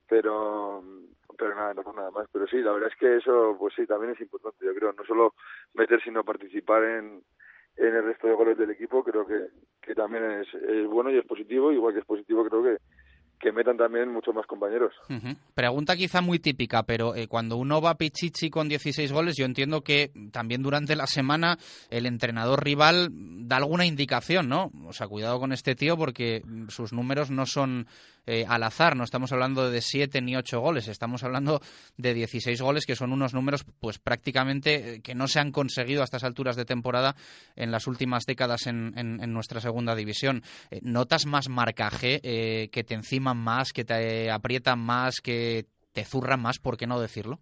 Pero 0.07 0.81
pero 1.38 1.55
nada, 1.55 1.74
no 1.74 1.83
por 1.83 1.95
nada 1.95 2.12
más. 2.12 2.27
Pero 2.31 2.47
sí, 2.47 2.57
la 2.57 2.71
verdad 2.71 2.89
es 2.91 2.97
que 2.97 3.17
eso, 3.17 3.55
pues 3.59 3.74
sí, 3.75 3.86
también 3.86 4.13
es 4.13 4.21
importante, 4.21 4.65
yo 4.65 4.74
creo. 4.74 4.93
No 4.93 5.03
solo 5.05 5.33
meter, 5.74 6.01
sino 6.01 6.24
participar 6.24 6.83
en, 6.83 7.21
en 7.77 7.96
el 7.96 8.03
resto 8.03 8.27
de 8.27 8.34
goles 8.34 8.57
del 8.57 8.72
equipo, 8.72 9.03
creo 9.03 9.25
que, 9.25 9.48
que 9.81 9.93
también 9.93 10.24
es, 10.24 10.48
es 10.53 10.88
bueno 10.88 11.12
y 11.12 11.17
es 11.17 11.25
positivo. 11.25 11.72
Igual 11.72 11.93
que 11.93 12.00
es 12.00 12.05
positivo, 12.05 12.43
creo 12.46 12.63
que, 12.63 12.77
que 13.39 13.51
metan 13.51 13.77
también 13.77 14.12
muchos 14.12 14.34
más 14.34 14.46
compañeros. 14.48 14.93
Ujú. 15.10 15.36
Pregunta 15.53 15.96
quizá 15.96 16.22
muy 16.22 16.39
típica, 16.39 16.84
pero 16.84 17.15
eh, 17.15 17.27
cuando 17.27 17.57
uno 17.57 17.81
va 17.81 17.91
a 17.91 17.98
Pichichi 17.98 18.50
con 18.50 18.67
16 18.67 19.12
goles, 19.12 19.36
yo 19.38 19.46
entiendo 19.46 19.81
que 19.81 20.12
también 20.31 20.63
durante 20.63 20.96
la 20.96 21.07
semana 21.07 21.57
el 21.89 22.05
entrenador 22.05 22.63
rival 22.63 23.10
da 23.12 23.57
alguna 23.57 23.86
indicación, 23.86 24.50
¿no? 24.50 24.72
O 24.86 24.93
sea, 24.93 25.07
cuidado 25.07 25.39
con 25.39 25.51
este 25.51 25.75
tío 25.75 25.98
porque 25.98 26.41
mm, 26.46 26.69
sus 26.69 26.93
números 26.93 27.29
no 27.29 27.46
son 27.46 27.88
eh, 28.27 28.46
al 28.48 28.62
azar, 28.62 28.96
no 28.96 29.03
estamos 29.03 29.31
hablando 29.31 29.72
de 29.72 29.81
7 29.81 30.22
ni 30.22 30.36
8 30.36 30.60
goles, 30.60 30.88
estamos 30.88 31.24
hablando 31.24 31.60
de 31.98 32.13
16 32.13 32.62
goles, 32.62 32.86
que 32.86 32.96
son 32.96 33.12
unos 33.12 33.34
números 33.34 33.65
pues 33.79 33.98
prácticamente 33.98 34.96
eh, 34.96 35.01
que 35.01 35.15
no 35.15 35.27
se 35.27 35.39
han 35.39 35.51
conseguido 35.51 36.01
a 36.01 36.03
estas 36.03 36.24
alturas 36.24 36.55
de 36.55 36.65
temporada 36.65 37.15
en 37.55 37.72
las 37.72 37.88
últimas 37.88 38.25
décadas 38.25 38.67
en, 38.67 38.93
en- 38.98 39.24
en 39.24 39.34
nuestra 39.34 39.60
segunda 39.62 39.96
división. 39.96 40.43
Eh, 40.69 40.79
¿Notas 40.84 41.25
más 41.25 41.50
marcaje, 41.50 42.19
eh, 42.24 42.69
que 42.69 42.84
te 42.84 42.93
enciman 42.93 43.38
más, 43.38 43.74
que 43.74 43.86
te 43.86 44.29
aprietan 44.29 44.79
más, 44.79 45.22
que 45.24 45.65
te 45.93 46.03
zurran 46.03 46.41
más, 46.41 46.60
por 46.60 46.77
qué 46.77 46.86
no 46.86 47.00
decirlo? 47.00 47.39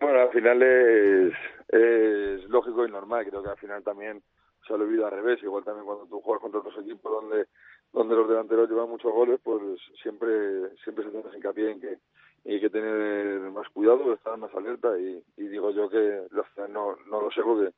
Bueno, 0.00 0.20
al 0.20 0.30
final 0.32 0.62
es, 0.62 1.32
es 1.68 2.44
lógico 2.50 2.86
y 2.86 2.90
normal. 2.90 3.24
Creo 3.28 3.42
que 3.42 3.50
al 3.50 3.58
final 3.58 3.82
también 3.82 4.22
se 4.66 4.72
ha 4.72 4.76
olvidado 4.76 5.06
al 5.06 5.22
revés. 5.22 5.42
Igual 5.42 5.64
también 5.64 5.86
cuando 5.86 6.06
tú 6.06 6.20
juegas 6.20 6.42
contra 6.42 6.60
otros 6.60 6.74
equipos 6.84 7.10
donde 7.22 7.46
donde 7.94 8.16
los 8.16 8.28
delanteros 8.28 8.68
llevan 8.68 8.90
muchos 8.90 9.12
goles, 9.12 9.40
pues 9.42 9.80
siempre 10.02 10.76
siempre 10.82 11.04
se 11.04 11.10
tiene 11.10 11.36
hincapié 11.36 11.70
en 11.70 11.80
que 11.80 11.98
hay 12.44 12.60
que 12.60 12.68
tener 12.68 13.38
más 13.52 13.68
cuidado, 13.70 14.12
estar 14.12 14.36
más 14.36 14.52
alerta. 14.54 14.98
Y, 14.98 15.22
y 15.36 15.46
digo 15.46 15.70
yo 15.70 15.88
que 15.88 16.26
no, 16.68 16.96
no 17.06 17.20
lo 17.20 17.30
sé 17.30 17.40
porque 17.42 17.72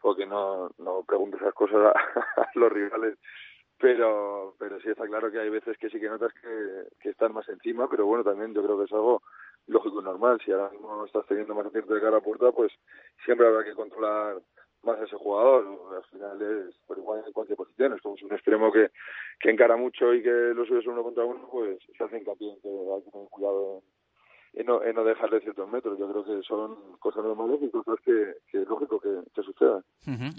porque 0.00 0.24
no, 0.24 0.70
no 0.78 1.02
pregunto 1.06 1.36
esas 1.36 1.52
cosas 1.52 1.78
a, 1.84 1.90
a 2.42 2.50
los 2.54 2.72
rivales. 2.72 3.18
Pero 3.76 4.54
pero 4.58 4.80
sí 4.80 4.88
está 4.88 5.04
claro 5.06 5.30
que 5.32 5.40
hay 5.40 5.50
veces 5.50 5.76
que 5.78 5.90
sí 5.90 5.98
que 5.98 6.08
notas 6.08 6.32
que, 6.34 6.84
que 7.00 7.10
están 7.10 7.32
más 7.32 7.48
encima 7.48 7.88
pero 7.90 8.06
bueno 8.06 8.22
también 8.22 8.54
yo 8.54 8.62
creo 8.62 8.78
que 8.78 8.84
es 8.84 8.92
algo 8.92 9.20
lógico 9.66 10.00
y 10.00 10.04
normal. 10.04 10.40
Si 10.44 10.52
ahora 10.52 10.70
mismo 10.70 11.04
estás 11.04 11.26
teniendo 11.26 11.54
más 11.56 11.66
acierto 11.66 11.92
de 11.92 12.00
cara 12.00 12.18
a 12.18 12.22
puerta 12.22 12.52
pues 12.52 12.72
siempre 13.24 13.48
habrá 13.48 13.64
que 13.64 13.74
controlar 13.74 14.36
más 14.82 14.98
a 14.98 15.04
ese 15.04 15.16
jugador 15.16 15.96
al 15.96 16.04
final 16.04 16.42
es 16.68 16.76
por 16.86 16.98
igual 16.98 17.22
en 17.26 17.32
cualquier 17.32 17.56
posición 17.56 17.92
es 17.92 18.00
como 18.00 18.16
si 18.16 18.24
un 18.24 18.32
extremo 18.32 18.72
que, 18.72 18.90
que 19.38 19.50
encara 19.50 19.76
mucho 19.76 20.14
y 20.14 20.22
que 20.22 20.30
lo 20.30 20.64
subes 20.64 20.86
uno 20.86 21.02
contra 21.02 21.24
uno 21.24 21.48
pues 21.50 21.78
se 21.96 22.04
hace 22.04 22.18
hincapié 22.18 22.52
en 22.52 22.60
que 22.60 22.68
hay 22.68 23.02
que 23.02 23.10
tener 23.10 23.28
cuidado 23.28 23.78
en 23.78 24.00
en 24.52 24.66
no, 24.66 24.82
en 24.82 24.94
no 24.94 25.04
dejarle 25.04 25.40
ciertos 25.40 25.70
metros. 25.70 25.98
Yo 25.98 26.10
creo 26.10 26.24
que 26.24 26.42
son 26.42 26.96
cosas 26.98 27.24
normales 27.24 27.60
y 27.62 27.70
cosas 27.70 27.96
que, 28.04 28.34
que 28.50 28.62
es 28.62 28.68
lógico 28.68 28.98
que, 29.00 29.08
que 29.34 29.42
sucedan. 29.42 29.84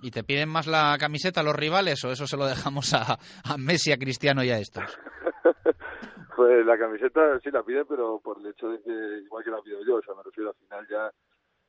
¿Y 0.01 0.11
te 0.11 0.23
piden 0.23 0.49
más 0.49 0.67
la 0.67 0.97
camiseta 0.99 1.43
los 1.43 1.55
rivales 1.55 2.03
o 2.03 2.11
eso 2.11 2.27
se 2.27 2.37
lo 2.37 2.45
dejamos 2.45 2.93
a, 2.93 3.13
a 3.13 3.57
Messi, 3.57 3.91
a 3.91 3.97
Cristiano 3.97 4.43
y 4.43 4.49
a 4.49 4.59
estos? 4.59 4.83
Pues 6.33 6.65
la 6.65 6.77
camiseta 6.77 7.39
sí 7.43 7.51
la 7.51 7.61
pide, 7.61 7.83
pero 7.85 8.19
por 8.19 8.39
el 8.39 8.47
hecho 8.47 8.69
de 8.69 8.81
que, 8.81 8.91
igual 9.25 9.43
que 9.43 9.51
la 9.51 9.61
pido 9.61 9.79
yo, 9.85 9.95
o 9.95 10.01
sea, 10.01 10.15
me 10.15 10.23
refiero 10.23 10.49
al 10.49 10.55
final 10.55 10.87
ya 10.89 11.11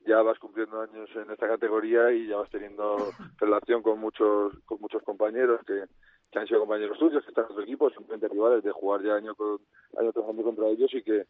ya 0.05 0.21
vas 0.21 0.39
cumpliendo 0.39 0.81
años 0.81 1.09
en 1.15 1.31
esta 1.31 1.47
categoría 1.47 2.11
y 2.11 2.27
ya 2.27 2.37
vas 2.37 2.49
teniendo 2.49 2.97
relación 3.39 3.81
con 3.81 3.99
muchos 3.99 4.53
con 4.65 4.79
muchos 4.81 5.01
compañeros 5.03 5.61
que, 5.65 5.85
que 6.31 6.39
han 6.39 6.47
sido 6.47 6.61
compañeros 6.61 6.97
tuyos, 6.97 7.23
que 7.23 7.29
están 7.29 7.45
en 7.45 7.51
otro 7.51 7.63
equipo, 7.63 7.89
simplemente 7.89 8.27
rivales, 8.27 8.63
de 8.63 8.71
jugar 8.71 9.01
ya 9.01 9.15
año 9.15 9.35
con 9.35 9.59
año 9.97 10.11
tras 10.11 10.27
año 10.27 10.43
contra 10.43 10.67
ellos 10.67 10.93
y 10.93 11.03
que 11.03 11.25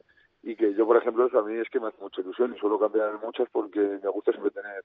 y 0.46 0.58
que 0.58 0.74
yo, 0.74 0.86
por 0.86 0.98
ejemplo, 0.98 1.26
eso 1.26 1.40
a 1.40 1.44
mí 1.44 1.56
es 1.56 1.70
que 1.70 1.80
me 1.80 1.88
hace 1.88 2.02
mucha 2.02 2.20
ilusión 2.20 2.54
y 2.54 2.60
suelo 2.60 2.78
cambiar 2.78 3.18
muchas 3.24 3.48
porque 3.50 3.80
me 3.80 4.10
gusta 4.10 4.32
siempre 4.32 4.52
tener 4.52 4.84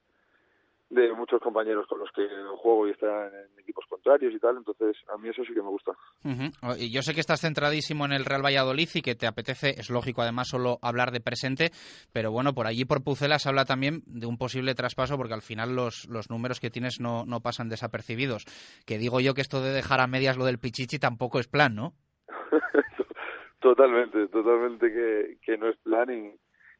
de 0.90 1.12
muchos 1.12 1.40
compañeros 1.40 1.87
con 1.87 1.99
los 1.99 2.11
que 2.12 2.26
juego 2.57 2.88
y 2.88 2.92
están 2.92 3.26
en 3.35 3.59
equipos 3.59 3.85
contrarios 3.88 4.35
y 4.35 4.38
tal, 4.38 4.57
entonces 4.57 4.97
a 5.12 5.18
mí 5.18 5.28
eso 5.28 5.42
sí 5.45 5.52
que 5.52 5.62
me 5.62 5.68
gusta. 5.68 5.92
Ujú. 6.25 6.50
Y 6.78 6.90
yo 6.90 7.02
sé 7.02 7.12
que 7.12 7.21
estás 7.21 7.40
centradísimo 7.40 8.07
en 8.07 8.12
el 8.12 8.25
Real 8.25 8.45
Valladolid 8.45 8.88
y 8.95 9.02
que 9.02 9.14
te 9.14 9.26
apetece, 9.26 9.71
es 9.78 9.90
lógico 9.90 10.23
además 10.23 10.49
solo 10.49 10.78
hablar 10.80 11.11
de 11.11 11.21
presente, 11.21 11.71
pero 12.12 12.33
bueno, 12.33 12.54
por 12.54 12.66
allí 12.66 12.87
por 12.87 13.04
Pucela 13.04 13.38
se 13.38 13.50
habla 13.50 13.66
también 13.66 14.02
de 14.07 14.26
un 14.26 14.38
posible 14.38 14.75
traspaso 14.75 15.16
porque 15.18 15.35
al 15.35 15.42
final 15.42 15.76
los, 15.76 16.09
los 16.09 16.30
números 16.30 16.59
que 16.59 16.71
tienes 16.71 17.00
no, 17.00 17.25
no 17.26 17.40
pasan 17.40 17.68
desapercibidos. 17.68 18.45
Que 18.87 18.97
digo 18.97 19.21
yo 19.21 19.35
que 19.35 19.42
esto 19.42 19.61
de 19.61 19.73
dejar 19.73 20.00
a 20.00 20.07
medias 20.07 20.38
lo 20.38 20.47
del 20.47 20.59
Pichichi 20.59 20.99
tampoco 20.99 21.38
es 21.38 21.49
plan, 21.49 21.75
¿no? 21.75 21.92
totalmente, 23.61 24.26
totalmente 24.28 24.90
que, 24.90 25.38
que 25.42 25.59
no 25.59 25.68
es 25.68 25.76
plan 25.78 26.11
y, 26.11 26.35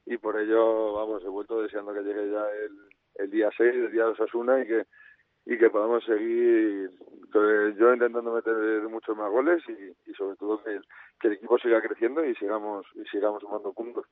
y 0.07 0.17
por 0.17 0.41
ello, 0.41 0.95
vamos, 0.95 1.23
he 1.23 1.29
vuelto 1.29 1.61
deseando 1.61 1.93
que 1.93 2.01
llegue 2.01 2.31
ya 2.31 2.45
el, 2.65 2.88
el 3.19 3.31
día 3.31 3.51
6, 3.57 3.75
el 3.75 3.93
día 3.93 4.05
de 4.05 4.11
Osasuna 4.11 4.61
y 4.61 4.67
que 4.67 4.87
y 5.49 5.57
que 5.57 5.71
podamos 5.71 6.05
seguir 6.05 6.91
yo 7.33 7.95
intentando 7.95 8.35
meter 8.35 8.55
muchos 8.91 9.17
más 9.17 9.31
goles 9.31 9.63
y, 9.67 10.13
sobre 10.13 10.37
todo 10.37 10.63
que 10.63 10.75
el, 10.75 10.85
que 11.19 11.29
el 11.29 11.35
equipo 11.35 11.59
siga 11.59 11.81
creciendo 11.81 12.23
y 12.23 12.35
sigamos 12.35 12.87
y 12.95 13.05
sigamos 13.09 13.41
sumando 13.41 13.73
puntos 13.73 14.05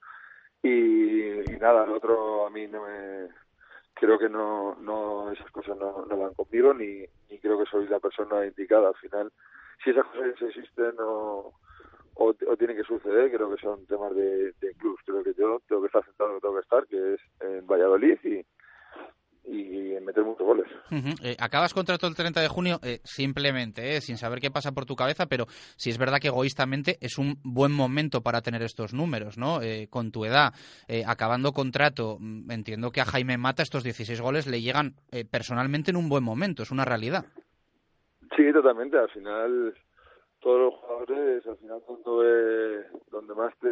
y, 0.63 1.41
y 1.41 1.57
nada 1.61 1.85
el 1.85 1.91
otro 1.91 2.47
a 2.47 2.51
mí 2.51 2.67
no 2.69 2.87
me 2.87 3.29
creo 3.93 4.19
que 4.19 4.31
no 4.31 4.77
no 4.77 5.31
esas 5.31 5.51
cosas 5.51 5.77
no, 5.77 6.07
no 6.07 6.17
van 6.17 6.33
conmigo 6.33 6.73
ni, 6.73 7.05
ni 7.29 7.39
creo 7.39 7.59
que 7.59 7.71
soy 7.71 7.87
la 7.87 8.01
persona 8.01 8.47
indicada 8.47 8.89
al 8.89 8.97
final 8.97 9.31
si 9.85 9.91
esas 9.91 10.07
cosas 10.07 10.41
existen 10.41 10.95
o 11.01 11.53
o, 12.19 12.29
o 12.31 12.57
tienen 12.57 12.79
que 12.79 12.83
suceder, 12.83 13.31
creo 13.31 13.55
que 13.55 13.61
son 13.61 13.85
temas 13.85 14.15
de, 14.15 14.53
de 14.53 14.75
clubs. 14.79 15.03
Creo 15.05 15.23
que 15.23 15.35
yo 15.35 15.61
tengo 15.69 15.83
que 15.83 15.89
estar 15.89 16.03
sentado 16.03 16.31
donde 16.31 16.41
tengo 16.41 16.55
que 16.55 16.61
estar, 16.63 16.87
que 16.87 17.13
es 17.13 17.21
en 17.41 17.67
Valladolid 17.67 18.19
y, 18.25 18.43
y 19.47 19.87
meter 20.01 20.25
muchos 20.25 20.47
goles. 20.47 20.67
Eh, 21.23 21.37
acabas 21.39 21.75
contrato 21.75 22.07
el 22.07 22.15
30 22.15 22.41
de 22.41 22.49
junio 22.49 22.79
eh, 22.83 23.01
simplemente, 23.05 23.97
eh, 23.97 24.01
sin 24.01 24.17
saber 24.17 24.41
qué 24.41 24.51
pasa 24.51 24.73
por 24.73 24.87
tu 24.87 24.95
cabeza, 24.95 25.27
pero 25.27 25.47
si 25.77 25.91
es 25.91 25.99
verdad 25.99 26.19
que 26.21 26.29
egoístamente 26.29 26.97
es 27.01 27.19
un 27.19 27.39
buen 27.43 27.73
momento 27.73 28.23
para 28.23 28.41
tener 28.41 28.63
estos 28.63 28.95
números, 28.95 29.37
¿no? 29.37 29.61
Eh, 29.63 29.89
con 29.91 30.13
tu 30.13 30.25
edad, 30.25 30.53
acabando 31.07 31.53
contrato, 31.53 32.17
mm, 32.19 32.51
entiendo 32.51 32.91
que 32.91 33.01
a 33.01 33.05
Jaime 33.05 33.37
Mata 33.39 33.63
estos 33.63 33.85
16 33.85 34.21
goles 34.21 34.47
le 34.47 34.61
llegan 34.61 34.95
eh, 35.11 35.25
personalmente 35.25 35.91
en 35.91 35.97
un 35.97 36.09
buen 36.09 36.25
momento, 36.25 36.63
es 36.63 36.71
una 36.71 36.85
realidad. 36.85 37.25
Sí, 38.37 38.53
totalmente. 38.53 38.99
Al 38.99 39.11
final, 39.11 39.75
todos 40.41 40.61
los 40.61 40.75
jugadores, 40.75 41.47
al 41.47 41.57
final, 41.59 41.81
cuando, 41.87 42.23
donde 43.11 43.35
más 43.35 43.55
te 43.61 43.69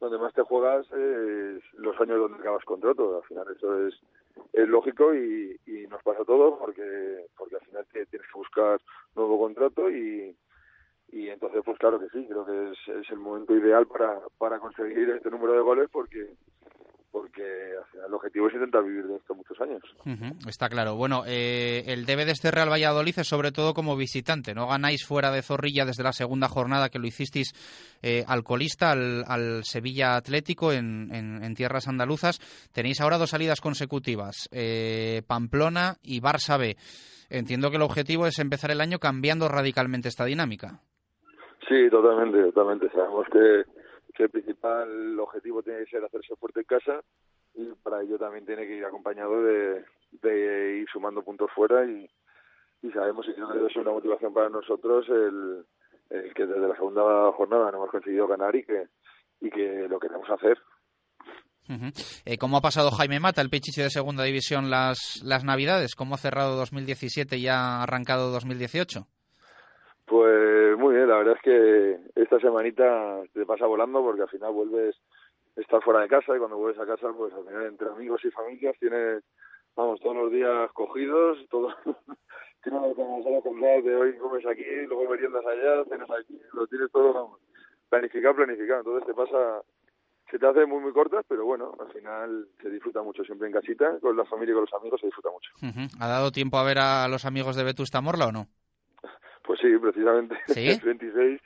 donde 0.00 0.18
más 0.18 0.34
te 0.34 0.42
juegas 0.42 0.84
es 0.92 1.62
los 1.74 1.98
años 2.00 2.18
donde 2.18 2.38
acabas 2.38 2.64
contrato. 2.64 3.16
Al 3.16 3.22
final 3.22 3.46
eso 3.56 3.86
es, 3.86 3.94
es 4.52 4.68
lógico 4.68 5.14
y, 5.14 5.56
y 5.66 5.86
nos 5.86 6.02
pasa 6.02 6.22
a 6.22 6.24
todos 6.24 6.58
porque 6.58 7.26
porque 7.36 7.56
al 7.56 7.62
final 7.62 7.86
te- 7.92 8.06
tienes 8.06 8.28
que 8.28 8.38
buscar 8.38 8.80
nuevo 9.14 9.38
contrato 9.38 9.90
y, 9.90 10.36
y 11.08 11.28
entonces 11.28 11.62
pues 11.64 11.78
claro 11.78 11.98
que 12.00 12.08
sí, 12.10 12.26
creo 12.28 12.44
que 12.44 12.70
es, 12.72 12.78
es 13.04 13.10
el 13.10 13.18
momento 13.18 13.54
ideal 13.56 13.86
para, 13.86 14.20
para 14.38 14.58
conseguir 14.58 15.10
este 15.10 15.30
número 15.30 15.52
de 15.54 15.60
goles 15.60 15.88
porque 15.92 16.28
porque 17.14 17.42
el 18.06 18.12
objetivo 18.12 18.48
es 18.48 18.54
intentar 18.54 18.82
vivir 18.82 19.04
de 19.06 19.14
esto 19.14 19.36
muchos 19.36 19.56
años. 19.60 19.80
Está 20.48 20.68
claro. 20.68 20.96
Bueno, 20.96 21.22
eh, 21.28 21.84
el 21.86 22.06
debe 22.06 22.24
de 22.24 22.32
este 22.32 22.50
Real 22.50 22.68
Valladolid 22.68 23.16
es 23.16 23.28
sobre 23.28 23.52
todo 23.52 23.72
como 23.72 23.96
visitante. 23.96 24.52
No 24.52 24.66
ganáis 24.66 25.06
fuera 25.06 25.30
de 25.30 25.40
Zorrilla 25.42 25.84
desde 25.84 26.02
la 26.02 26.12
segunda 26.12 26.48
jornada 26.48 26.88
que 26.88 26.98
lo 26.98 27.06
hicisteis 27.06 27.52
eh, 28.02 28.24
al 28.26 28.42
colista, 28.42 28.90
al, 28.90 29.22
al 29.28 29.62
Sevilla 29.62 30.16
Atlético 30.16 30.72
en, 30.72 31.14
en- 31.14 31.44
en 31.44 31.54
tierras 31.54 31.86
andaluzas. 31.86 32.40
Tenéis 32.72 33.00
ahora 33.00 33.16
dos 33.18 33.30
salidas 33.30 33.60
consecutivas, 33.60 34.48
eh, 34.50 35.22
Pamplona 35.28 35.94
y 36.02 36.20
Barça 36.20 36.58
B. 36.58 36.76
Entiendo 37.30 37.70
que 37.70 37.76
el 37.76 37.82
objetivo 37.82 38.26
es 38.26 38.40
empezar 38.40 38.72
el 38.72 38.80
año 38.80 38.98
cambiando 38.98 39.46
radicalmente 39.48 40.08
esta 40.08 40.24
dinámica. 40.24 40.80
Sí, 41.68 41.88
totalmente, 41.90 42.42
totalmente. 42.52 42.90
Sabemos 42.90 43.24
que, 43.32 43.62
que 44.14 44.24
el 44.24 44.30
principal 44.30 45.18
objetivo 45.18 45.62
tiene 45.62 45.80
que 45.80 45.90
ser 45.90 46.04
hacerse 46.04 46.36
fuerte 46.36 46.60
en 46.60 46.66
casa 46.66 47.00
y 47.54 47.66
para 47.82 48.02
ello 48.02 48.18
también 48.18 48.46
tiene 48.46 48.66
que 48.66 48.76
ir 48.76 48.84
acompañado 48.84 49.42
de, 49.42 49.84
de 50.22 50.78
ir 50.78 50.88
sumando 50.92 51.22
puntos 51.22 51.50
fuera 51.54 51.84
y, 51.84 52.08
y 52.82 52.90
sabemos 52.92 53.26
y 53.28 53.34
creo 53.34 53.52
que 53.52 53.66
es 53.66 53.76
una 53.76 53.92
motivación 53.92 54.32
para 54.32 54.48
nosotros 54.48 55.06
el, 55.08 55.64
el 56.10 56.34
que 56.34 56.46
desde 56.46 56.68
la 56.68 56.74
segunda 56.74 57.32
jornada 57.32 57.70
no 57.70 57.78
hemos 57.78 57.90
conseguido 57.90 58.26
ganar 58.26 58.54
y 58.56 58.64
que 58.64 58.88
y 59.40 59.50
que 59.50 59.86
lo 59.88 59.98
queremos 59.98 60.28
hacer. 60.30 60.58
Ujú. 61.68 61.86
Eh, 62.24 62.36
¿Cómo 62.38 62.58
ha 62.58 62.60
pasado 62.60 62.90
Jaime 62.90 63.20
Mata, 63.20 63.40
el 63.40 63.48
Pichichi 63.48 63.82
de 63.82 63.90
segunda 63.90 64.24
división, 64.24 64.70
las, 64.70 65.22
las 65.22 65.44
navidades? 65.44 65.94
¿Cómo 65.94 66.14
ha 66.14 66.18
cerrado 66.18 66.56
2017 66.56 67.38
y 67.38 67.48
ha 67.48 67.82
arrancado 67.82 68.30
2018? 68.30 69.06
Pues 70.06 70.53
muy 70.76 70.94
bien, 70.94 71.08
la 71.08 71.18
verdad 71.18 71.36
es 71.36 71.42
que 71.42 71.98
esta 72.20 72.38
semanita 72.40 73.22
te 73.32 73.44
pasa 73.44 73.66
volando 73.66 74.02
porque 74.02 74.22
al 74.22 74.28
final 74.28 74.52
vuelves 74.52 74.96
a 75.56 75.60
estar 75.60 75.82
fuera 75.82 76.00
de 76.00 76.08
casa 76.08 76.34
y 76.34 76.38
cuando 76.38 76.56
vuelves 76.56 76.80
a 76.80 76.86
casa, 76.86 77.12
pues 77.16 77.32
al 77.32 77.44
final 77.44 77.66
entre 77.66 77.88
amigos 77.88 78.24
y 78.24 78.30
familias 78.30 78.76
tienes, 78.78 79.22
vamos, 79.76 80.00
todos 80.00 80.16
los 80.16 80.32
días 80.32 80.70
cogidos, 80.72 81.38
todo, 81.50 81.74
tienes 82.62 82.96
que 82.96 83.42
contar 83.42 83.82
de 83.82 83.96
hoy 83.96 84.16
comes 84.18 84.46
aquí, 84.46 84.64
luego 84.86 85.10
meriendas 85.10 85.44
allá, 85.44 85.84
cenas 85.84 86.10
aquí, 86.10 86.40
lo 86.52 86.66
tienes 86.66 86.90
todo, 86.90 87.12
vamos, 87.12 87.40
planificado, 87.88 88.36
planificado, 88.36 88.80
entonces 88.80 89.06
te 89.06 89.14
pasa, 89.14 89.62
se 90.30 90.38
te 90.38 90.46
hace 90.46 90.66
muy 90.66 90.80
muy 90.80 90.92
cortas, 90.92 91.24
pero 91.28 91.44
bueno, 91.44 91.74
al 91.78 91.92
final 91.92 92.48
se 92.62 92.70
disfruta 92.70 93.02
mucho 93.02 93.22
siempre 93.24 93.48
en 93.48 93.54
casita, 93.54 93.98
con 94.00 94.16
la 94.16 94.24
familia 94.24 94.52
y 94.52 94.54
con 94.54 94.64
los 94.64 94.74
amigos 94.74 95.00
se 95.00 95.06
disfruta 95.06 95.30
mucho. 95.30 95.50
¿Ha 96.00 96.08
dado 96.08 96.32
tiempo 96.32 96.58
a 96.58 96.64
ver 96.64 96.78
a 96.78 97.06
los 97.08 97.24
amigos 97.24 97.56
de 97.56 97.64
Vetusta 97.64 98.00
Morla 98.00 98.28
o 98.28 98.32
no? 98.32 98.48
Pues 99.44 99.60
sí, 99.60 99.68
precisamente. 99.78 100.36
¿Sí? 100.48 100.68
El 100.68 100.80
26, 100.80 101.40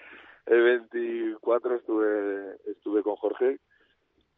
el 0.46 0.62
24 0.62 1.76
estuve 1.76 2.56
estuve 2.66 3.02
con 3.02 3.16
Jorge 3.16 3.58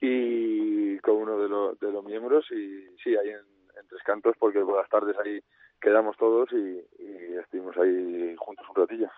y 0.01 0.99
con 0.99 1.17
uno 1.17 1.39
de, 1.39 1.49
los 1.49 1.79
de 1.79 1.93
los 1.93 2.05
miembros 2.05 2.45
y 2.51 2.87
sí, 3.03 3.17
ahí 3.17 3.29
en, 3.29 3.37
en 3.79 3.89
Tres 3.89 4.03
Cantos 4.05 4.35
porque 4.39 4.61
por 4.61 4.79
las 4.79 4.89
tardes 4.89 5.17
ahí 5.25 5.41
quedamos 5.81 6.17
todos 6.17 6.49
y, 6.53 7.03
y 7.03 7.37
estuvimos 7.43 7.77
ahí 7.77 8.35
juntos 8.37 8.67
un 8.69 8.77
ratillo. 8.77 9.11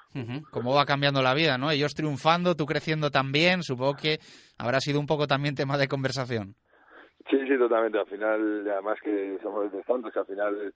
¿Cómo 0.51 0.75
va 0.75 0.85
cambiando 0.85 1.23
la 1.23 1.35
vida, 1.35 1.59
no? 1.59 1.71
Ellos 1.71 1.95
triunfando, 1.95 2.55
tú 2.55 2.67
creciendo 2.67 3.11
también, 3.11 3.63
supongo 3.63 3.95
que 3.95 4.19
habrá 4.59 4.81
sido 4.81 5.01
un 5.01 5.07
poco 5.07 5.27
también 5.27 5.55
tema 5.55 5.77
de 5.77 5.89
conversación. 5.89 6.55
Sí, 7.31 7.39
sí, 7.47 7.57
totalmente. 7.59 7.99
Al 7.99 8.07
final, 8.07 8.69
además 8.69 8.99
que 9.03 9.39
somos 9.43 9.71
de 9.73 9.83
tantos, 9.83 10.13
que 10.13 10.19
al 10.19 10.27
final, 10.27 10.75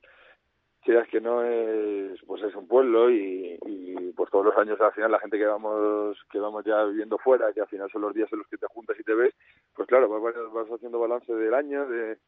quieras 0.86 1.08
que 1.08 1.20
no 1.20 1.42
es, 1.42 2.18
pues 2.26 2.42
es 2.44 2.54
un 2.54 2.68
pueblo 2.68 3.10
y, 3.10 3.58
y 3.66 4.12
pues 4.12 4.30
todos 4.30 4.46
los 4.46 4.56
años 4.56 4.80
al 4.80 4.92
final 4.92 5.10
la 5.10 5.18
gente 5.18 5.36
que 5.36 5.44
vamos, 5.44 6.16
que 6.30 6.38
vamos 6.38 6.64
ya 6.64 6.84
viviendo 6.84 7.18
fuera, 7.18 7.52
que 7.52 7.60
al 7.60 7.66
final 7.66 7.90
son 7.90 8.02
los 8.02 8.14
días 8.14 8.32
en 8.32 8.38
los 8.38 8.46
que 8.46 8.56
te 8.56 8.68
juntas 8.68 8.96
y 8.98 9.02
te 9.02 9.14
ves, 9.14 9.34
pues 9.74 9.88
claro, 9.88 10.08
vas, 10.08 10.34
vas 10.52 10.68
haciendo 10.70 11.00
balance 11.00 11.34
del 11.34 11.52
año, 11.54 11.88
de, 11.88 12.18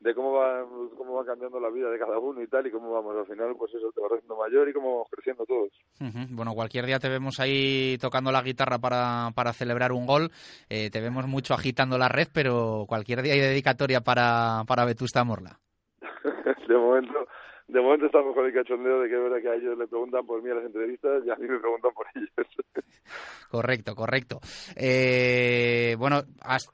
de 0.00 0.14
cómo 0.14 0.32
va, 0.32 0.64
cómo 0.96 1.16
va 1.16 1.26
cambiando 1.26 1.60
la 1.60 1.68
vida 1.68 1.90
de 1.90 1.98
cada 1.98 2.18
uno 2.18 2.40
y 2.40 2.46
tal, 2.46 2.66
y 2.66 2.70
cómo 2.70 2.90
vamos 2.92 3.14
al 3.14 3.26
final, 3.26 3.54
pues 3.58 3.74
eso, 3.74 3.92
te 3.92 4.00
vas 4.00 4.12
haciendo 4.12 4.36
mayor 4.36 4.66
y 4.70 4.72
cómo 4.72 4.92
vamos 4.92 5.08
creciendo 5.10 5.44
todos. 5.44 5.70
Ujú. 6.00 6.18
Bueno, 6.30 6.54
cualquier 6.54 6.86
día 6.86 6.98
te 6.98 7.10
vemos 7.10 7.38
ahí 7.40 7.98
tocando 8.00 8.32
la 8.32 8.40
guitarra 8.40 8.78
para, 8.78 9.32
para 9.34 9.52
celebrar 9.52 9.92
un 9.92 10.06
gol. 10.06 10.30
Eh, 10.70 10.88
te 10.90 11.02
vemos 11.02 11.26
mucho 11.26 11.52
agitando 11.52 11.98
la 11.98 12.08
red, 12.08 12.28
pero 12.32 12.86
cualquier 12.88 13.20
día 13.20 13.34
hay 13.34 13.40
dedicatoria 13.40 14.00
para, 14.00 14.62
para 14.66 14.86
Vetusta 14.86 15.24
Morla. 15.24 15.58
de 16.68 16.74
momento, 16.74 17.26
de 17.68 17.80
momento 17.80 18.06
estamos 18.06 18.34
con 18.34 18.46
el 18.46 18.52
cachondeo 18.52 19.00
de 19.00 19.08
que 19.08 19.14
es 19.14 19.22
verdad 19.22 19.42
que 19.42 19.48
a 19.48 19.54
ellos 19.54 19.78
le 19.78 19.86
preguntan 19.86 20.26
por 20.26 20.42
mí 20.42 20.50
a 20.50 20.54
las 20.54 20.64
entrevistas 20.64 21.22
y 21.24 21.30
a 21.30 21.36
mí 21.36 21.46
me 21.46 21.58
preguntan 21.58 21.92
por 21.92 22.06
ellos. 22.14 22.30
Correcto, 23.50 23.94
correcto. 23.94 24.40
Eh, 24.76 25.96
bueno, 25.98 26.20
has 26.42 26.68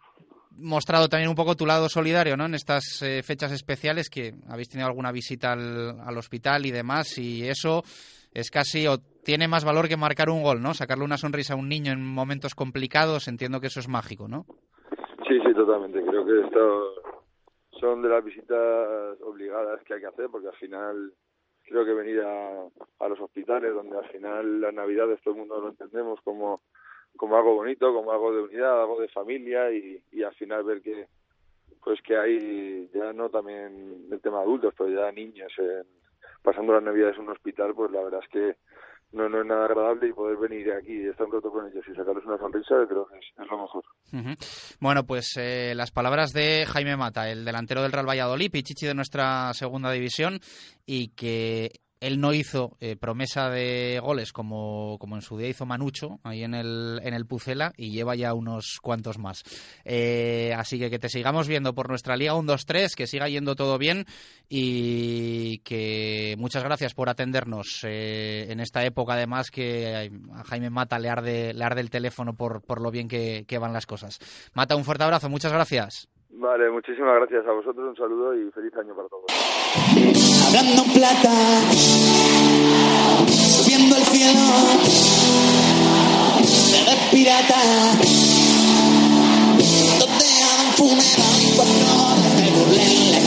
mostrado 0.59 1.09
también 1.09 1.29
un 1.29 1.37
poco 1.37 1.55
tu 1.55 1.67
lado 1.67 1.89
solidario, 1.89 2.37
¿no? 2.37 2.47
En 2.47 2.55
estas 2.55 3.01
eh, 3.03 3.23
fechas 3.23 3.53
especiales 3.53 4.11
que 4.11 4.33
habéis 4.49 4.69
tenido 4.69 4.89
alguna 4.89 5.13
visita 5.13 5.53
al, 5.53 6.01
al 6.01 6.19
hospital 6.19 6.67
y 6.67 6.73
demás, 6.73 7.17
y 7.19 7.47
eso 7.49 7.83
es 8.33 8.51
casi 8.51 8.89
o 8.89 8.99
tiene 9.25 9.47
más 9.47 9.65
valor 9.65 9.89
que 9.89 9.97
marcar 9.97 10.31
un 10.31 10.43
gol, 10.43 10.61
¿no? 10.61 10.75
Sacarle 10.75 11.05
una 11.05 11.17
sonrisa 11.17 11.55
a 11.55 11.57
un 11.57 11.69
niño 11.69 11.93
en 11.93 12.05
momentos 12.05 12.55
complicados, 12.55 13.29
entiendo 13.29 13.61
que 13.61 13.69
eso 13.69 13.79
es 13.79 13.89
mágico, 13.89 14.27
¿no? 14.27 14.47
Sí, 15.29 15.39
sí, 15.47 15.55
totalmente. 15.55 16.03
Creo 16.05 16.27
que 16.27 16.41
esto 16.41 17.14
son 17.81 18.03
de 18.03 18.09
las 18.09 18.25
visitas 18.25 19.21
obligadas 19.23 19.83
que 19.85 19.95
hay 19.95 20.01
que 20.01 20.07
hacer 20.07 20.29
porque 20.31 20.49
al 20.49 20.57
final 20.57 21.13
creo 21.63 21.85
que 21.85 21.95
venir 21.95 22.21
a, 22.21 22.69
los 23.09 23.21
hospitales 23.21 23.73
donde 23.75 23.97
al 23.97 24.09
final 24.11 24.61
las 24.61 24.75
navidades 24.75 25.21
todo 25.23 25.35
el 25.35 25.41
mundo 25.41 25.61
lo 25.61 25.69
entendemos 25.69 26.21
como, 26.23 26.63
como 27.17 27.37
algo 27.37 27.55
bonito, 27.55 27.93
como 27.93 28.13
algo 28.13 28.35
de 28.35 28.43
unidad, 28.43 28.81
algo 28.83 29.01
de 29.01 29.09
familia 29.09 29.71
y, 29.73 30.03
y 30.13 30.23
al 30.23 30.35
final 30.35 30.65
ver 30.65 30.83
que 30.83 31.07
pues 31.83 32.01
que 32.03 32.17
hay 32.17 32.89
ya 32.95 33.13
no 33.13 33.29
también 33.29 34.07
el 34.11 34.21
tema 34.21 34.39
de 34.39 34.45
adultos, 34.45 34.75
pero 34.77 34.91
ya 34.91 35.13
niños 35.13 35.53
en- 35.59 35.87
pasando 36.43 36.73
las 36.75 36.83
navidades 36.83 37.17
en 37.17 37.23
un 37.23 37.31
hospital, 37.31 37.75
pues 37.75 37.91
la 37.91 38.03
verdad 38.03 38.21
es 38.23 38.29
que 38.29 38.57
no, 39.15 39.29
no 39.29 39.41
es 39.41 39.47
nada 39.47 39.65
agradable 39.67 40.09
y 40.09 40.13
poder 40.13 40.37
venir 40.37 40.73
aquí 40.73 40.93
y 40.93 41.07
estar 41.09 41.27
un 41.27 41.33
rato 41.33 41.51
con 41.51 41.67
ellos 41.67 41.85
y 41.89 41.95
sacarles 41.95 42.25
una 42.27 42.39
sonrisa 42.39 42.75
creo 42.89 43.07
que 43.07 43.19
es, 43.19 43.51
lo 43.51 43.59
mejor. 43.59 43.85
Bueno, 44.81 45.05
pues 45.05 45.37
eh, 45.37 45.75
las 45.75 45.91
palabras 45.91 46.33
de 46.33 46.67
Jaime 46.67 46.97
Mata, 46.97 47.31
el 47.31 47.45
delantero 47.45 47.83
del 47.83 47.93
Real 47.93 48.09
Valladolid, 48.09 48.51
Pichichi 48.51 48.87
de 48.87 48.95
nuestra 48.95 49.53
segunda 49.55 49.91
división, 49.91 50.41
y 50.85 51.09
que 51.15 51.71
él 52.05 52.21
no 52.21 52.35
hizo 52.35 52.77
eh, 52.81 52.97
promesa 52.97 53.49
de 53.49 53.99
goles 54.03 54.33
como, 54.33 54.99
como 54.99 55.17
en 55.17 55.23
su 55.23 55.39
día 55.39 55.49
hizo 55.49 55.65
Manucho, 55.65 56.21
ahí 56.23 56.45
en 56.45 56.55
el, 56.55 57.01
en 57.03 57.15
el 57.15 57.25
Pucela, 57.27 57.73
y 57.79 57.91
lleva 57.91 58.15
ya 58.15 58.35
unos 58.35 58.79
cuantos 58.83 59.19
más. 59.19 59.43
Eh, 59.85 60.53
así 60.55 60.79
que 60.79 60.91
que 60.91 60.99
te 60.99 61.09
sigamos 61.09 61.49
viendo 61.49 61.75
por 61.75 61.89
nuestra 61.89 62.17
Liga 62.17 62.35
1-2-3, 62.35 62.95
que 62.95 63.07
siga 63.07 63.29
yendo 63.29 63.57
todo 63.57 63.79
bien 63.79 64.05
y 64.51 65.59
que 65.59 66.37
muchas 66.39 66.63
gracias 66.63 66.93
por 66.93 67.09
atendernos 67.09 67.81
eh, 67.85 68.49
en 68.51 68.61
esta 68.61 68.85
época, 68.85 69.15
además 69.15 69.51
que 69.51 70.11
a 70.35 70.45
Jaime 70.45 70.69
Mata 70.69 70.99
le 70.99 71.09
arde, 71.09 71.51
el 71.51 71.91
teléfono 71.91 72.35
por, 72.35 72.63
por 72.63 72.83
lo 72.83 72.91
bien 72.91 73.09
que, 73.09 73.47
que 73.49 73.59
van 73.59 73.73
las 73.73 73.87
cosas. 73.87 74.19
Mata, 74.53 74.77
un 74.77 74.85
fuerte 74.85 75.05
abrazo, 75.05 75.31
muchas 75.31 75.53
gracias. 75.53 76.09
Vale, 76.37 76.69
muchísimas 76.69 77.15
gracias 77.15 77.47
a 77.47 77.53
vosotros, 77.53 77.91
un 77.91 77.97
saludo 77.97 78.35
y 78.35 78.51
feliz 78.51 78.75
año 78.75 78.95
para 78.97 79.09
todos. 79.09 79.27
Hablando 80.49 80.83
en 80.83 80.93
plata, 80.93 81.33
subiendo 83.29 83.95
al 83.95 84.03
cielo, 84.03 84.41
se 86.43 86.85
ve 86.85 86.97
pirata. 87.13 87.61
Donde 90.01 90.27
hagan 90.43 90.73
funeral 90.75 91.39
y 91.41 91.55
cuatro 91.55 91.87
horas 92.03 92.35
en 92.35 93.13
la 93.13 93.24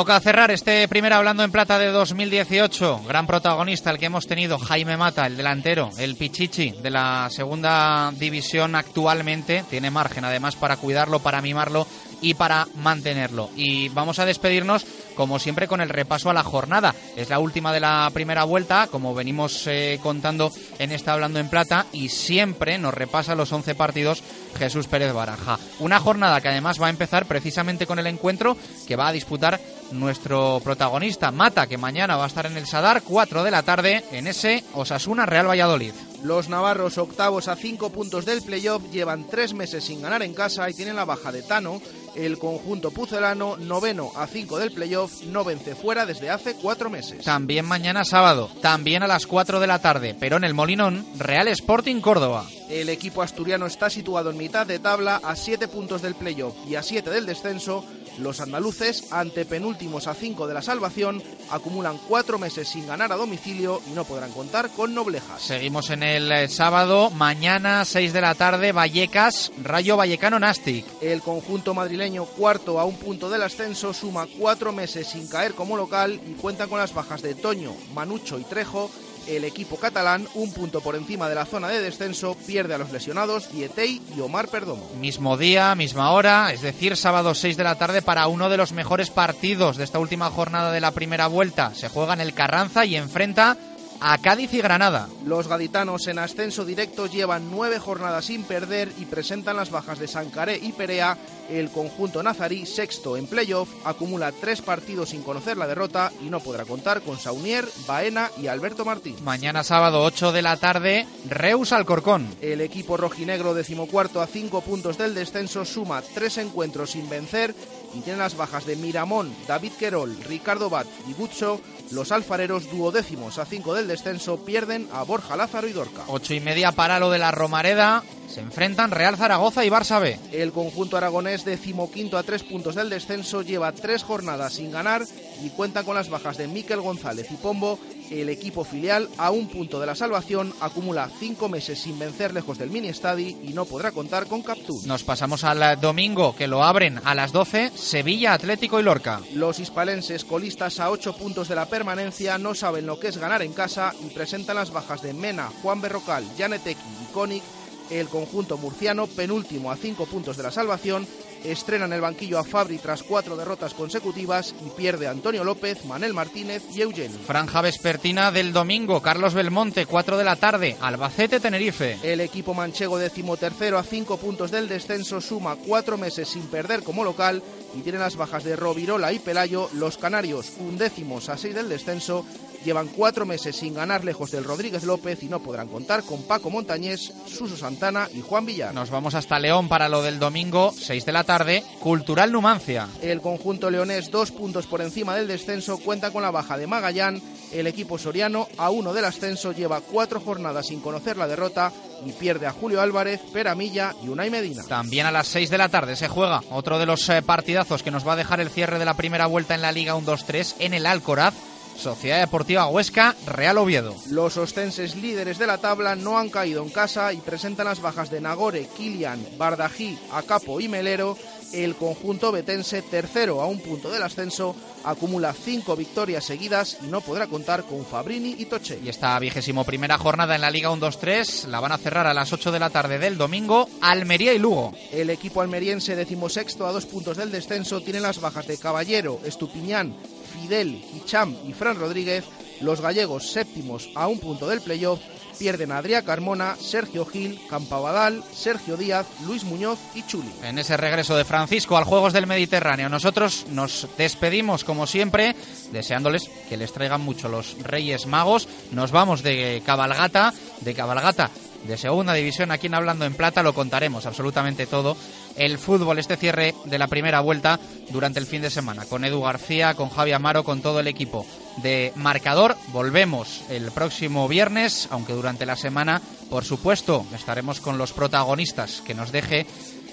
Toca 0.00 0.18
cerrar 0.18 0.50
este 0.50 0.88
primer 0.88 1.12
Hablando 1.12 1.44
en 1.44 1.52
Plata 1.52 1.78
de 1.78 1.88
2018. 1.88 3.02
Gran 3.06 3.26
protagonista 3.26 3.90
el 3.90 3.98
que 3.98 4.06
hemos 4.06 4.26
tenido, 4.26 4.58
Jaime 4.58 4.96
Mata, 4.96 5.26
el 5.26 5.36
delantero, 5.36 5.90
el 5.98 6.16
Pichichi 6.16 6.70
de 6.70 6.88
la 6.88 7.28
segunda 7.28 8.10
división 8.12 8.76
actualmente. 8.76 9.62
Tiene 9.68 9.90
margen 9.90 10.24
además 10.24 10.56
para 10.56 10.78
cuidarlo, 10.78 11.18
para 11.18 11.42
mimarlo 11.42 11.86
y 12.22 12.32
para 12.32 12.66
mantenerlo. 12.76 13.50
Y 13.56 13.90
vamos 13.90 14.18
a 14.18 14.24
despedirnos, 14.24 14.86
como 15.16 15.38
siempre, 15.38 15.68
con 15.68 15.82
el 15.82 15.90
repaso 15.90 16.30
a 16.30 16.34
la 16.34 16.44
jornada. 16.44 16.94
Es 17.14 17.28
la 17.28 17.38
última 17.38 17.70
de 17.70 17.80
la 17.80 18.10
primera 18.14 18.44
vuelta, 18.44 18.86
como 18.86 19.14
venimos 19.14 19.66
eh, 19.66 20.00
contando 20.02 20.50
en 20.78 20.92
esta 20.92 21.12
Hablando 21.12 21.40
en 21.40 21.50
Plata, 21.50 21.84
y 21.92 22.08
siempre 22.08 22.78
nos 22.78 22.94
repasa 22.94 23.34
los 23.34 23.52
11 23.52 23.74
partidos 23.74 24.22
Jesús 24.58 24.86
Pérez 24.86 25.12
Baraja. 25.12 25.58
Una 25.78 26.00
jornada 26.00 26.40
que 26.40 26.48
además 26.48 26.80
va 26.80 26.86
a 26.86 26.90
empezar 26.90 27.26
precisamente 27.26 27.86
con 27.86 27.98
el 27.98 28.06
encuentro 28.06 28.56
que 28.88 28.96
va 28.96 29.08
a 29.08 29.12
disputar 29.12 29.60
nuestro 29.92 30.60
protagonista, 30.62 31.30
Mata, 31.30 31.66
que 31.66 31.78
mañana 31.78 32.16
va 32.16 32.24
a 32.24 32.28
estar 32.28 32.46
en 32.46 32.56
el 32.56 32.66
Sadar, 32.66 33.02
4 33.02 33.42
de 33.42 33.50
la 33.50 33.62
tarde, 33.62 34.04
en 34.12 34.26
ese 34.26 34.64
Osasuna 34.74 35.26
Real 35.26 35.48
Valladolid. 35.48 35.92
Los 36.22 36.50
navarros 36.50 36.98
octavos 36.98 37.48
a 37.48 37.56
cinco 37.56 37.90
puntos 37.90 38.26
del 38.26 38.42
playoff 38.42 38.82
llevan 38.92 39.24
tres 39.24 39.54
meses 39.54 39.84
sin 39.84 40.02
ganar 40.02 40.22
en 40.22 40.34
casa 40.34 40.68
y 40.68 40.74
tienen 40.74 40.96
la 40.96 41.06
baja 41.06 41.32
de 41.32 41.42
Tano. 41.42 41.80
El 42.14 42.38
conjunto 42.38 42.90
pucelano, 42.90 43.56
noveno 43.56 44.12
a 44.14 44.26
cinco 44.26 44.58
del 44.58 44.72
playoff, 44.72 45.22
no 45.22 45.44
vence 45.44 45.74
fuera 45.74 46.04
desde 46.04 46.28
hace 46.28 46.54
cuatro 46.56 46.90
meses. 46.90 47.24
También 47.24 47.64
mañana 47.64 48.04
sábado, 48.04 48.50
también 48.60 49.02
a 49.02 49.06
las 49.06 49.26
4 49.26 49.60
de 49.60 49.66
la 49.66 49.78
tarde, 49.78 50.14
pero 50.18 50.36
en 50.36 50.44
el 50.44 50.52
Molinón, 50.52 51.06
Real 51.18 51.48
Sporting 51.48 52.00
Córdoba. 52.00 52.44
El 52.68 52.88
equipo 52.88 53.22
asturiano 53.22 53.66
está 53.66 53.88
situado 53.88 54.30
en 54.30 54.36
mitad 54.36 54.66
de 54.66 54.78
tabla 54.78 55.20
a 55.24 55.34
siete 55.36 55.68
puntos 55.68 56.02
del 56.02 56.14
playoff 56.14 56.54
y 56.68 56.74
a 56.74 56.82
siete 56.82 57.10
del 57.10 57.26
descenso. 57.26 57.84
Los 58.18 58.40
andaluces, 58.40 59.12
ante 59.12 59.44
penúltimos 59.44 60.06
a 60.06 60.14
cinco 60.14 60.46
de 60.46 60.54
la 60.54 60.62
salvación, 60.62 61.22
acumulan 61.50 61.98
cuatro 62.08 62.38
meses 62.38 62.68
sin 62.68 62.86
ganar 62.86 63.12
a 63.12 63.16
domicilio 63.16 63.80
y 63.90 63.94
no 63.94 64.04
podrán 64.04 64.32
contar 64.32 64.70
con 64.70 64.94
Noblejas. 64.94 65.42
Seguimos 65.42 65.90
en 65.90 66.02
el 66.02 66.30
eh, 66.30 66.48
sábado, 66.48 67.10
mañana 67.10 67.84
6 67.84 68.12
de 68.12 68.20
la 68.20 68.34
tarde, 68.34 68.72
Vallecas, 68.72 69.52
Rayo 69.62 69.96
Vallecano 69.96 70.38
Nastic. 70.38 70.84
El 71.00 71.22
conjunto 71.22 71.74
madrileño, 71.74 72.24
cuarto 72.24 72.78
a 72.78 72.84
un 72.84 72.96
punto 72.96 73.30
del 73.30 73.42
ascenso, 73.42 73.92
suma 73.92 74.26
cuatro 74.38 74.72
meses 74.72 75.08
sin 75.08 75.28
caer 75.28 75.54
como 75.54 75.76
local 75.76 76.20
y 76.26 76.34
cuenta 76.34 76.66
con 76.66 76.78
las 76.78 76.94
bajas 76.94 77.22
de 77.22 77.34
Toño, 77.34 77.74
Manucho 77.94 78.38
y 78.38 78.44
Trejo. 78.44 78.90
El 79.30 79.44
equipo 79.44 79.76
catalán, 79.76 80.26
un 80.34 80.52
punto 80.52 80.80
por 80.80 80.96
encima 80.96 81.28
de 81.28 81.36
la 81.36 81.46
zona 81.46 81.68
de 81.68 81.80
descenso, 81.80 82.36
pierde 82.48 82.74
a 82.74 82.78
los 82.78 82.90
lesionados 82.90 83.52
Dietey 83.52 84.02
y 84.16 84.20
Omar 84.20 84.48
Perdomo. 84.48 84.90
Mismo 84.98 85.36
día, 85.36 85.72
misma 85.76 86.10
hora, 86.10 86.52
es 86.52 86.62
decir, 86.62 86.96
sábado 86.96 87.32
6 87.32 87.56
de 87.56 87.62
la 87.62 87.76
tarde 87.76 88.02
para 88.02 88.26
uno 88.26 88.50
de 88.50 88.56
los 88.56 88.72
mejores 88.72 89.08
partidos 89.10 89.76
de 89.76 89.84
esta 89.84 90.00
última 90.00 90.30
jornada 90.30 90.72
de 90.72 90.80
la 90.80 90.90
primera 90.90 91.28
vuelta. 91.28 91.72
Se 91.76 91.88
juega 91.88 92.14
en 92.14 92.20
el 92.22 92.34
Carranza 92.34 92.84
y 92.84 92.96
enfrenta 92.96 93.56
a 94.00 94.18
Cádiz 94.18 94.52
y 94.54 94.60
Granada. 94.60 95.08
Los 95.24 95.48
gaditanos 95.48 96.06
en 96.08 96.18
ascenso 96.18 96.64
directo 96.64 97.06
llevan 97.06 97.50
nueve 97.50 97.78
jornadas 97.78 98.24
sin 98.26 98.44
perder 98.44 98.90
y 98.98 99.04
presentan 99.04 99.56
las 99.56 99.70
bajas 99.70 99.98
de 99.98 100.08
Sancaré 100.08 100.56
y 100.56 100.72
Perea. 100.72 101.16
El 101.50 101.70
conjunto 101.70 102.22
nazarí, 102.22 102.64
sexto 102.64 103.16
en 103.16 103.26
playoff, 103.26 103.68
acumula 103.84 104.32
tres 104.32 104.62
partidos 104.62 105.10
sin 105.10 105.22
conocer 105.22 105.56
la 105.56 105.66
derrota 105.66 106.12
y 106.22 106.30
no 106.30 106.40
podrá 106.40 106.64
contar 106.64 107.02
con 107.02 107.18
Saunier, 107.18 107.66
Baena 107.86 108.30
y 108.40 108.46
Alberto 108.46 108.84
Martín. 108.84 109.16
Mañana 109.24 109.64
sábado 109.64 110.02
8 110.04 110.32
de 110.32 110.42
la 110.42 110.56
tarde, 110.56 111.06
Reus 111.28 111.72
Alcorcón. 111.72 112.28
El 112.40 112.60
equipo 112.60 112.96
rojinegro 112.96 113.54
decimocuarto 113.54 114.22
a 114.22 114.26
cinco 114.26 114.60
puntos 114.60 114.96
del 114.96 115.14
descenso 115.14 115.64
suma 115.64 116.02
tres 116.14 116.38
encuentros 116.38 116.92
sin 116.92 117.08
vencer 117.08 117.54
y 117.94 118.00
tiene 118.00 118.20
las 118.20 118.36
bajas 118.36 118.66
de 118.66 118.76
Miramón, 118.76 119.34
David 119.48 119.72
Querol, 119.78 120.16
Ricardo 120.24 120.70
Bat 120.70 120.86
y 121.08 121.12
Gutso. 121.12 121.60
Los 121.90 122.12
alfareros 122.12 122.70
duodécimos 122.70 123.38
a 123.38 123.46
cinco 123.46 123.74
del 123.74 123.88
descenso 123.88 124.44
pierden 124.44 124.88
a 124.92 125.02
Borja 125.02 125.36
Lázaro 125.36 125.66
y 125.66 125.72
Dorca. 125.72 126.04
Ocho 126.06 126.34
y 126.34 126.40
media 126.40 126.72
para 126.72 127.00
lo 127.00 127.10
de 127.10 127.18
la 127.18 127.32
Romareda. 127.32 128.04
Se 128.30 128.40
enfrentan 128.40 128.92
Real 128.92 129.16
Zaragoza 129.16 129.64
y 129.64 129.70
Barça 129.70 130.00
B. 130.00 130.18
El 130.32 130.52
conjunto 130.52 130.96
aragonés 130.96 131.44
decimoquinto 131.44 132.16
a 132.16 132.22
tres 132.22 132.44
puntos 132.44 132.76
del 132.76 132.88
descenso 132.88 133.42
lleva 133.42 133.72
tres 133.72 134.04
jornadas 134.04 134.54
sin 134.54 134.70
ganar 134.70 135.02
y 135.42 135.48
cuenta 135.50 135.82
con 135.82 135.96
las 135.96 136.10
bajas 136.10 136.36
de 136.36 136.46
Miquel 136.46 136.80
González 136.80 137.26
y 137.30 137.34
Pombo. 137.34 137.78
El 138.10 138.28
equipo 138.28 138.64
filial, 138.64 139.08
a 139.18 139.30
un 139.30 139.48
punto 139.48 139.78
de 139.78 139.86
la 139.86 139.94
salvación, 139.94 140.52
acumula 140.60 141.08
cinco 141.20 141.48
meses 141.48 141.78
sin 141.80 141.96
vencer 141.98 142.34
lejos 142.34 142.58
del 142.58 142.70
mini 142.70 142.88
estadi 142.88 143.36
y 143.44 143.52
no 143.52 143.66
podrá 143.66 143.92
contar 143.92 144.26
con 144.26 144.42
Captur. 144.42 144.84
Nos 144.84 145.04
pasamos 145.04 145.44
al 145.44 145.80
domingo, 145.80 146.34
que 146.34 146.48
lo 146.48 146.64
abren 146.64 147.00
a 147.04 147.14
las 147.14 147.30
12, 147.30 147.70
Sevilla, 147.76 148.32
Atlético 148.32 148.80
y 148.80 148.82
Lorca. 148.82 149.20
Los 149.34 149.60
hispalenses, 149.60 150.24
colistas 150.24 150.80
a 150.80 150.90
ocho 150.90 151.16
puntos 151.16 151.48
de 151.48 151.54
la 151.54 151.66
permanencia, 151.66 152.36
no 152.36 152.54
saben 152.56 152.86
lo 152.86 152.98
que 152.98 153.08
es 153.08 153.18
ganar 153.18 153.42
en 153.42 153.52
casa 153.52 153.92
y 154.04 154.12
presentan 154.12 154.56
las 154.56 154.72
bajas 154.72 155.02
de 155.02 155.14
Mena, 155.14 155.48
Juan 155.62 155.80
Berrocal, 155.80 156.24
Janetequi 156.36 156.80
y 156.80 157.12
Konik. 157.12 157.44
El 157.90 158.08
conjunto 158.08 158.56
murciano, 158.56 159.06
penúltimo 159.06 159.70
a 159.70 159.76
cinco 159.76 160.06
puntos 160.06 160.36
de 160.36 160.44
la 160.44 160.50
salvación, 160.50 161.06
estrena 161.44 161.86
en 161.86 161.92
el 161.92 162.00
banquillo 162.00 162.38
a 162.38 162.44
Fabri 162.44 162.78
tras 162.78 163.02
cuatro 163.02 163.36
derrotas 163.36 163.74
consecutivas 163.74 164.54
y 164.64 164.70
pierde 164.70 165.06
a 165.06 165.10
Antonio 165.10 165.44
López, 165.44 165.84
Manel 165.84 166.14
Martínez 166.14 166.62
y 166.74 166.82
Eugenio. 166.82 167.18
Franja 167.26 167.60
vespertina 167.62 168.30
del 168.30 168.52
domingo, 168.52 169.00
Carlos 169.02 169.34
Belmonte, 169.34 169.86
4 169.86 170.16
de 170.16 170.24
la 170.24 170.36
tarde, 170.36 170.76
Albacete, 170.80 171.40
Tenerife. 171.40 171.98
El 172.02 172.20
equipo 172.20 172.54
manchego 172.54 172.98
decimotercero 172.98 173.78
a 173.78 173.82
cinco 173.82 174.18
puntos 174.18 174.50
del 174.50 174.68
descenso 174.68 175.20
suma 175.20 175.56
cuatro 175.56 175.98
meses 175.98 176.28
sin 176.28 176.42
perder 176.42 176.82
como 176.82 177.04
local 177.04 177.42
y 177.74 177.80
tiene 177.80 177.98
las 177.98 178.16
bajas 178.16 178.44
de 178.44 178.56
Rovirola 178.56 179.12
y 179.12 179.18
Pelayo. 179.18 179.68
Los 179.74 179.98
canarios, 179.98 180.52
undécimos 180.58 181.28
a 181.28 181.36
seis 181.36 181.54
del 181.54 181.68
descenso, 181.68 182.24
llevan 182.64 182.88
cuatro 182.88 183.26
meses 183.26 183.56
sin 183.56 183.74
ganar 183.74 184.04
lejos 184.04 184.30
del 184.30 184.44
Rodríguez 184.44 184.84
López 184.84 185.22
y 185.22 185.26
no 185.26 185.40
podrán 185.40 185.68
contar 185.68 186.02
con 186.02 186.22
Paco 186.22 186.50
Montañés, 186.50 187.12
Suso 187.26 187.56
Santana 187.56 188.08
y 188.14 188.20
Juan 188.20 188.46
Villar. 188.46 188.74
Nos 188.74 188.90
vamos 188.90 189.14
hasta 189.14 189.38
León 189.38 189.68
para 189.68 189.88
lo 189.88 190.02
del 190.02 190.18
domingo, 190.18 190.72
6 190.76 191.04
de 191.04 191.12
la 191.12 191.24
tarde, 191.24 191.64
Cultural 191.80 192.32
Numancia. 192.32 192.88
El 193.02 193.20
conjunto 193.20 193.70
leonés, 193.70 194.10
dos 194.10 194.30
puntos 194.30 194.66
por 194.66 194.80
encima 194.80 195.14
del 195.14 195.28
descenso, 195.28 195.78
cuenta 195.78 196.10
con 196.10 196.22
la 196.22 196.30
baja 196.30 196.56
de 196.56 196.66
Magallán. 196.66 197.20
El 197.52 197.66
equipo 197.66 197.98
soriano, 197.98 198.48
a 198.58 198.70
uno 198.70 198.92
del 198.92 199.04
ascenso, 199.04 199.52
lleva 199.52 199.80
cuatro 199.80 200.20
jornadas 200.20 200.68
sin 200.68 200.80
conocer 200.80 201.16
la 201.16 201.26
derrota 201.26 201.72
y 202.04 202.12
pierde 202.12 202.46
a 202.46 202.52
Julio 202.52 202.80
Álvarez, 202.80 203.20
Peramilla 203.32 203.94
y 204.02 204.08
Unai 204.08 204.30
Medina. 204.30 204.62
También 204.64 205.06
a 205.06 205.10
las 205.10 205.28
6 205.28 205.50
de 205.50 205.58
la 205.58 205.68
tarde 205.68 205.96
se 205.96 206.08
juega 206.08 206.42
otro 206.50 206.78
de 206.78 206.86
los 206.86 207.08
eh, 207.08 207.22
partidazos 207.22 207.82
que 207.82 207.90
nos 207.90 208.06
va 208.06 208.14
a 208.14 208.16
dejar 208.16 208.40
el 208.40 208.50
cierre 208.50 208.78
de 208.78 208.84
la 208.84 208.94
primera 208.94 209.26
vuelta 209.26 209.54
en 209.54 209.62
la 209.62 209.72
Liga 209.72 209.96
1-2-3 209.96 210.54
en 210.60 210.74
el 210.74 210.86
Alcoraz. 210.86 211.34
Sociedad 211.80 212.20
Deportiva 212.20 212.68
Huesca, 212.68 213.16
Real 213.26 213.56
Oviedo. 213.56 213.96
Los 214.10 214.36
ostenses 214.36 214.96
líderes 214.96 215.38
de 215.38 215.46
la 215.46 215.56
tabla 215.56 215.96
no 215.96 216.18
han 216.18 216.28
caído 216.28 216.62
en 216.62 216.68
casa 216.68 217.12
y 217.14 217.16
presentan 217.16 217.64
las 217.64 217.80
bajas 217.80 218.10
de 218.10 218.20
Nagore, 218.20 218.68
Kilian, 218.76 219.24
Bardají, 219.38 219.98
Acapo 220.12 220.60
y 220.60 220.68
Melero. 220.68 221.16
El 221.52 221.74
conjunto 221.74 222.30
betense, 222.30 222.82
tercero 222.82 223.40
a 223.40 223.46
un 223.46 223.58
punto 223.58 223.90
del 223.90 224.02
ascenso, 224.02 224.54
acumula 224.84 225.32
cinco 225.32 225.74
victorias 225.74 226.24
seguidas 226.24 226.78
y 226.82 226.86
no 226.86 227.00
podrá 227.00 227.26
contar 227.26 227.64
con 227.64 227.84
Fabrini 227.84 228.36
y 228.38 228.44
Toche. 228.44 228.78
Y 228.82 228.88
esta 228.88 229.18
vigésimo 229.18 229.64
primera 229.64 229.98
jornada 229.98 230.34
en 230.36 230.40
la 230.42 230.50
Liga 230.50 230.70
1-2-3 230.70 231.46
la 231.48 231.60
van 231.60 231.72
a 231.72 231.78
cerrar 231.78 232.06
a 232.06 232.14
las 232.14 232.32
8 232.32 232.52
de 232.52 232.58
la 232.60 232.70
tarde 232.70 232.98
del 232.98 233.18
domingo 233.18 233.68
Almería 233.80 234.32
y 234.32 234.38
Lugo. 234.38 234.72
El 234.92 235.10
equipo 235.10 235.40
almeriense, 235.40 235.96
decimosexto 235.96 236.66
a 236.66 236.72
dos 236.72 236.86
puntos 236.86 237.16
del 237.16 237.32
descenso, 237.32 237.80
tiene 237.80 238.00
las 238.00 238.20
bajas 238.20 238.46
de 238.46 238.56
Caballero, 238.56 239.20
Estupiñán, 239.24 239.94
Fidel, 240.32 240.82
Hicham 240.94 241.34
y 241.46 241.52
Fran 241.52 241.78
Rodríguez. 241.78 242.24
Los 242.60 242.80
gallegos, 242.80 243.30
séptimos 243.30 243.90
a 243.94 244.06
un 244.06 244.18
punto 244.18 244.46
del 244.48 244.60
playoff, 244.60 245.00
pierden 245.38 245.72
a 245.72 245.78
Adrià 245.78 246.02
Carmona, 246.04 246.56
Sergio 246.56 247.06
Gil, 247.06 247.40
Campabadal, 247.48 248.22
Sergio 248.32 248.76
Díaz, 248.76 249.06
Luis 249.26 249.44
Muñoz 249.44 249.78
y 249.94 250.02
Chuli. 250.02 250.30
En 250.42 250.58
ese 250.58 250.76
regreso 250.76 251.16
de 251.16 251.24
Francisco 251.24 251.76
al 251.76 251.84
Juegos 251.84 252.12
del 252.12 252.26
Mediterráneo, 252.26 252.88
nosotros 252.88 253.46
nos 253.50 253.88
despedimos 253.96 254.64
como 254.64 254.86
siempre, 254.86 255.34
deseándoles 255.72 256.30
que 256.48 256.58
les 256.58 256.72
traigan 256.72 257.00
mucho 257.00 257.28
los 257.28 257.56
Reyes 257.62 258.06
Magos. 258.06 258.48
Nos 258.72 258.90
vamos 258.90 259.22
de 259.22 259.62
cabalgata, 259.64 260.34
de 260.60 260.74
cabalgata 260.74 261.30
de 261.64 261.76
segunda 261.76 262.14
división 262.14 262.50
aquí 262.50 262.66
en 262.66 262.74
Hablando 262.74 263.04
en 263.04 263.14
Plata, 263.14 263.42
lo 263.42 263.54
contaremos 263.54 264.06
absolutamente 264.06 264.66
todo. 264.66 264.96
El 265.36 265.58
fútbol, 265.58 265.98
este 265.98 266.16
cierre 266.16 266.54
de 266.64 266.78
la 266.78 266.88
primera 266.88 267.20
vuelta 267.20 267.60
durante 267.90 268.18
el 268.18 268.26
fin 268.26 268.42
de 268.42 268.50
semana, 268.50 268.84
con 268.86 269.04
Edu 269.04 269.20
García, 269.20 269.74
con 269.74 269.90
Javi 269.90 270.12
Amaro, 270.12 270.44
con 270.44 270.62
todo 270.62 270.80
el 270.80 270.88
equipo 270.88 271.26
de 271.62 271.92
marcador. 271.96 272.56
Volvemos 272.68 273.42
el 273.48 273.70
próximo 273.72 274.28
viernes, 274.28 274.88
aunque 274.90 275.12
durante 275.12 275.46
la 275.46 275.56
semana, 275.56 276.00
por 276.28 276.44
supuesto, 276.44 277.04
estaremos 277.14 277.60
con 277.60 277.78
los 277.78 277.92
protagonistas 277.92 278.82
que 278.82 278.94
nos 278.94 279.12
deje 279.12 279.46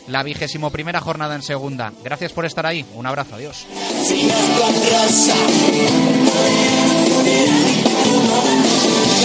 la 0.07 0.23
vigésimo 0.23 0.71
primera 0.71 1.01
jornada 1.01 1.35
en 1.35 1.41
segunda. 1.41 1.91
Gracias 2.03 2.31
por 2.31 2.45
estar 2.45 2.65
ahí. 2.65 2.85
Un 2.95 3.05
abrazo, 3.05 3.35
adiós. 3.35 3.65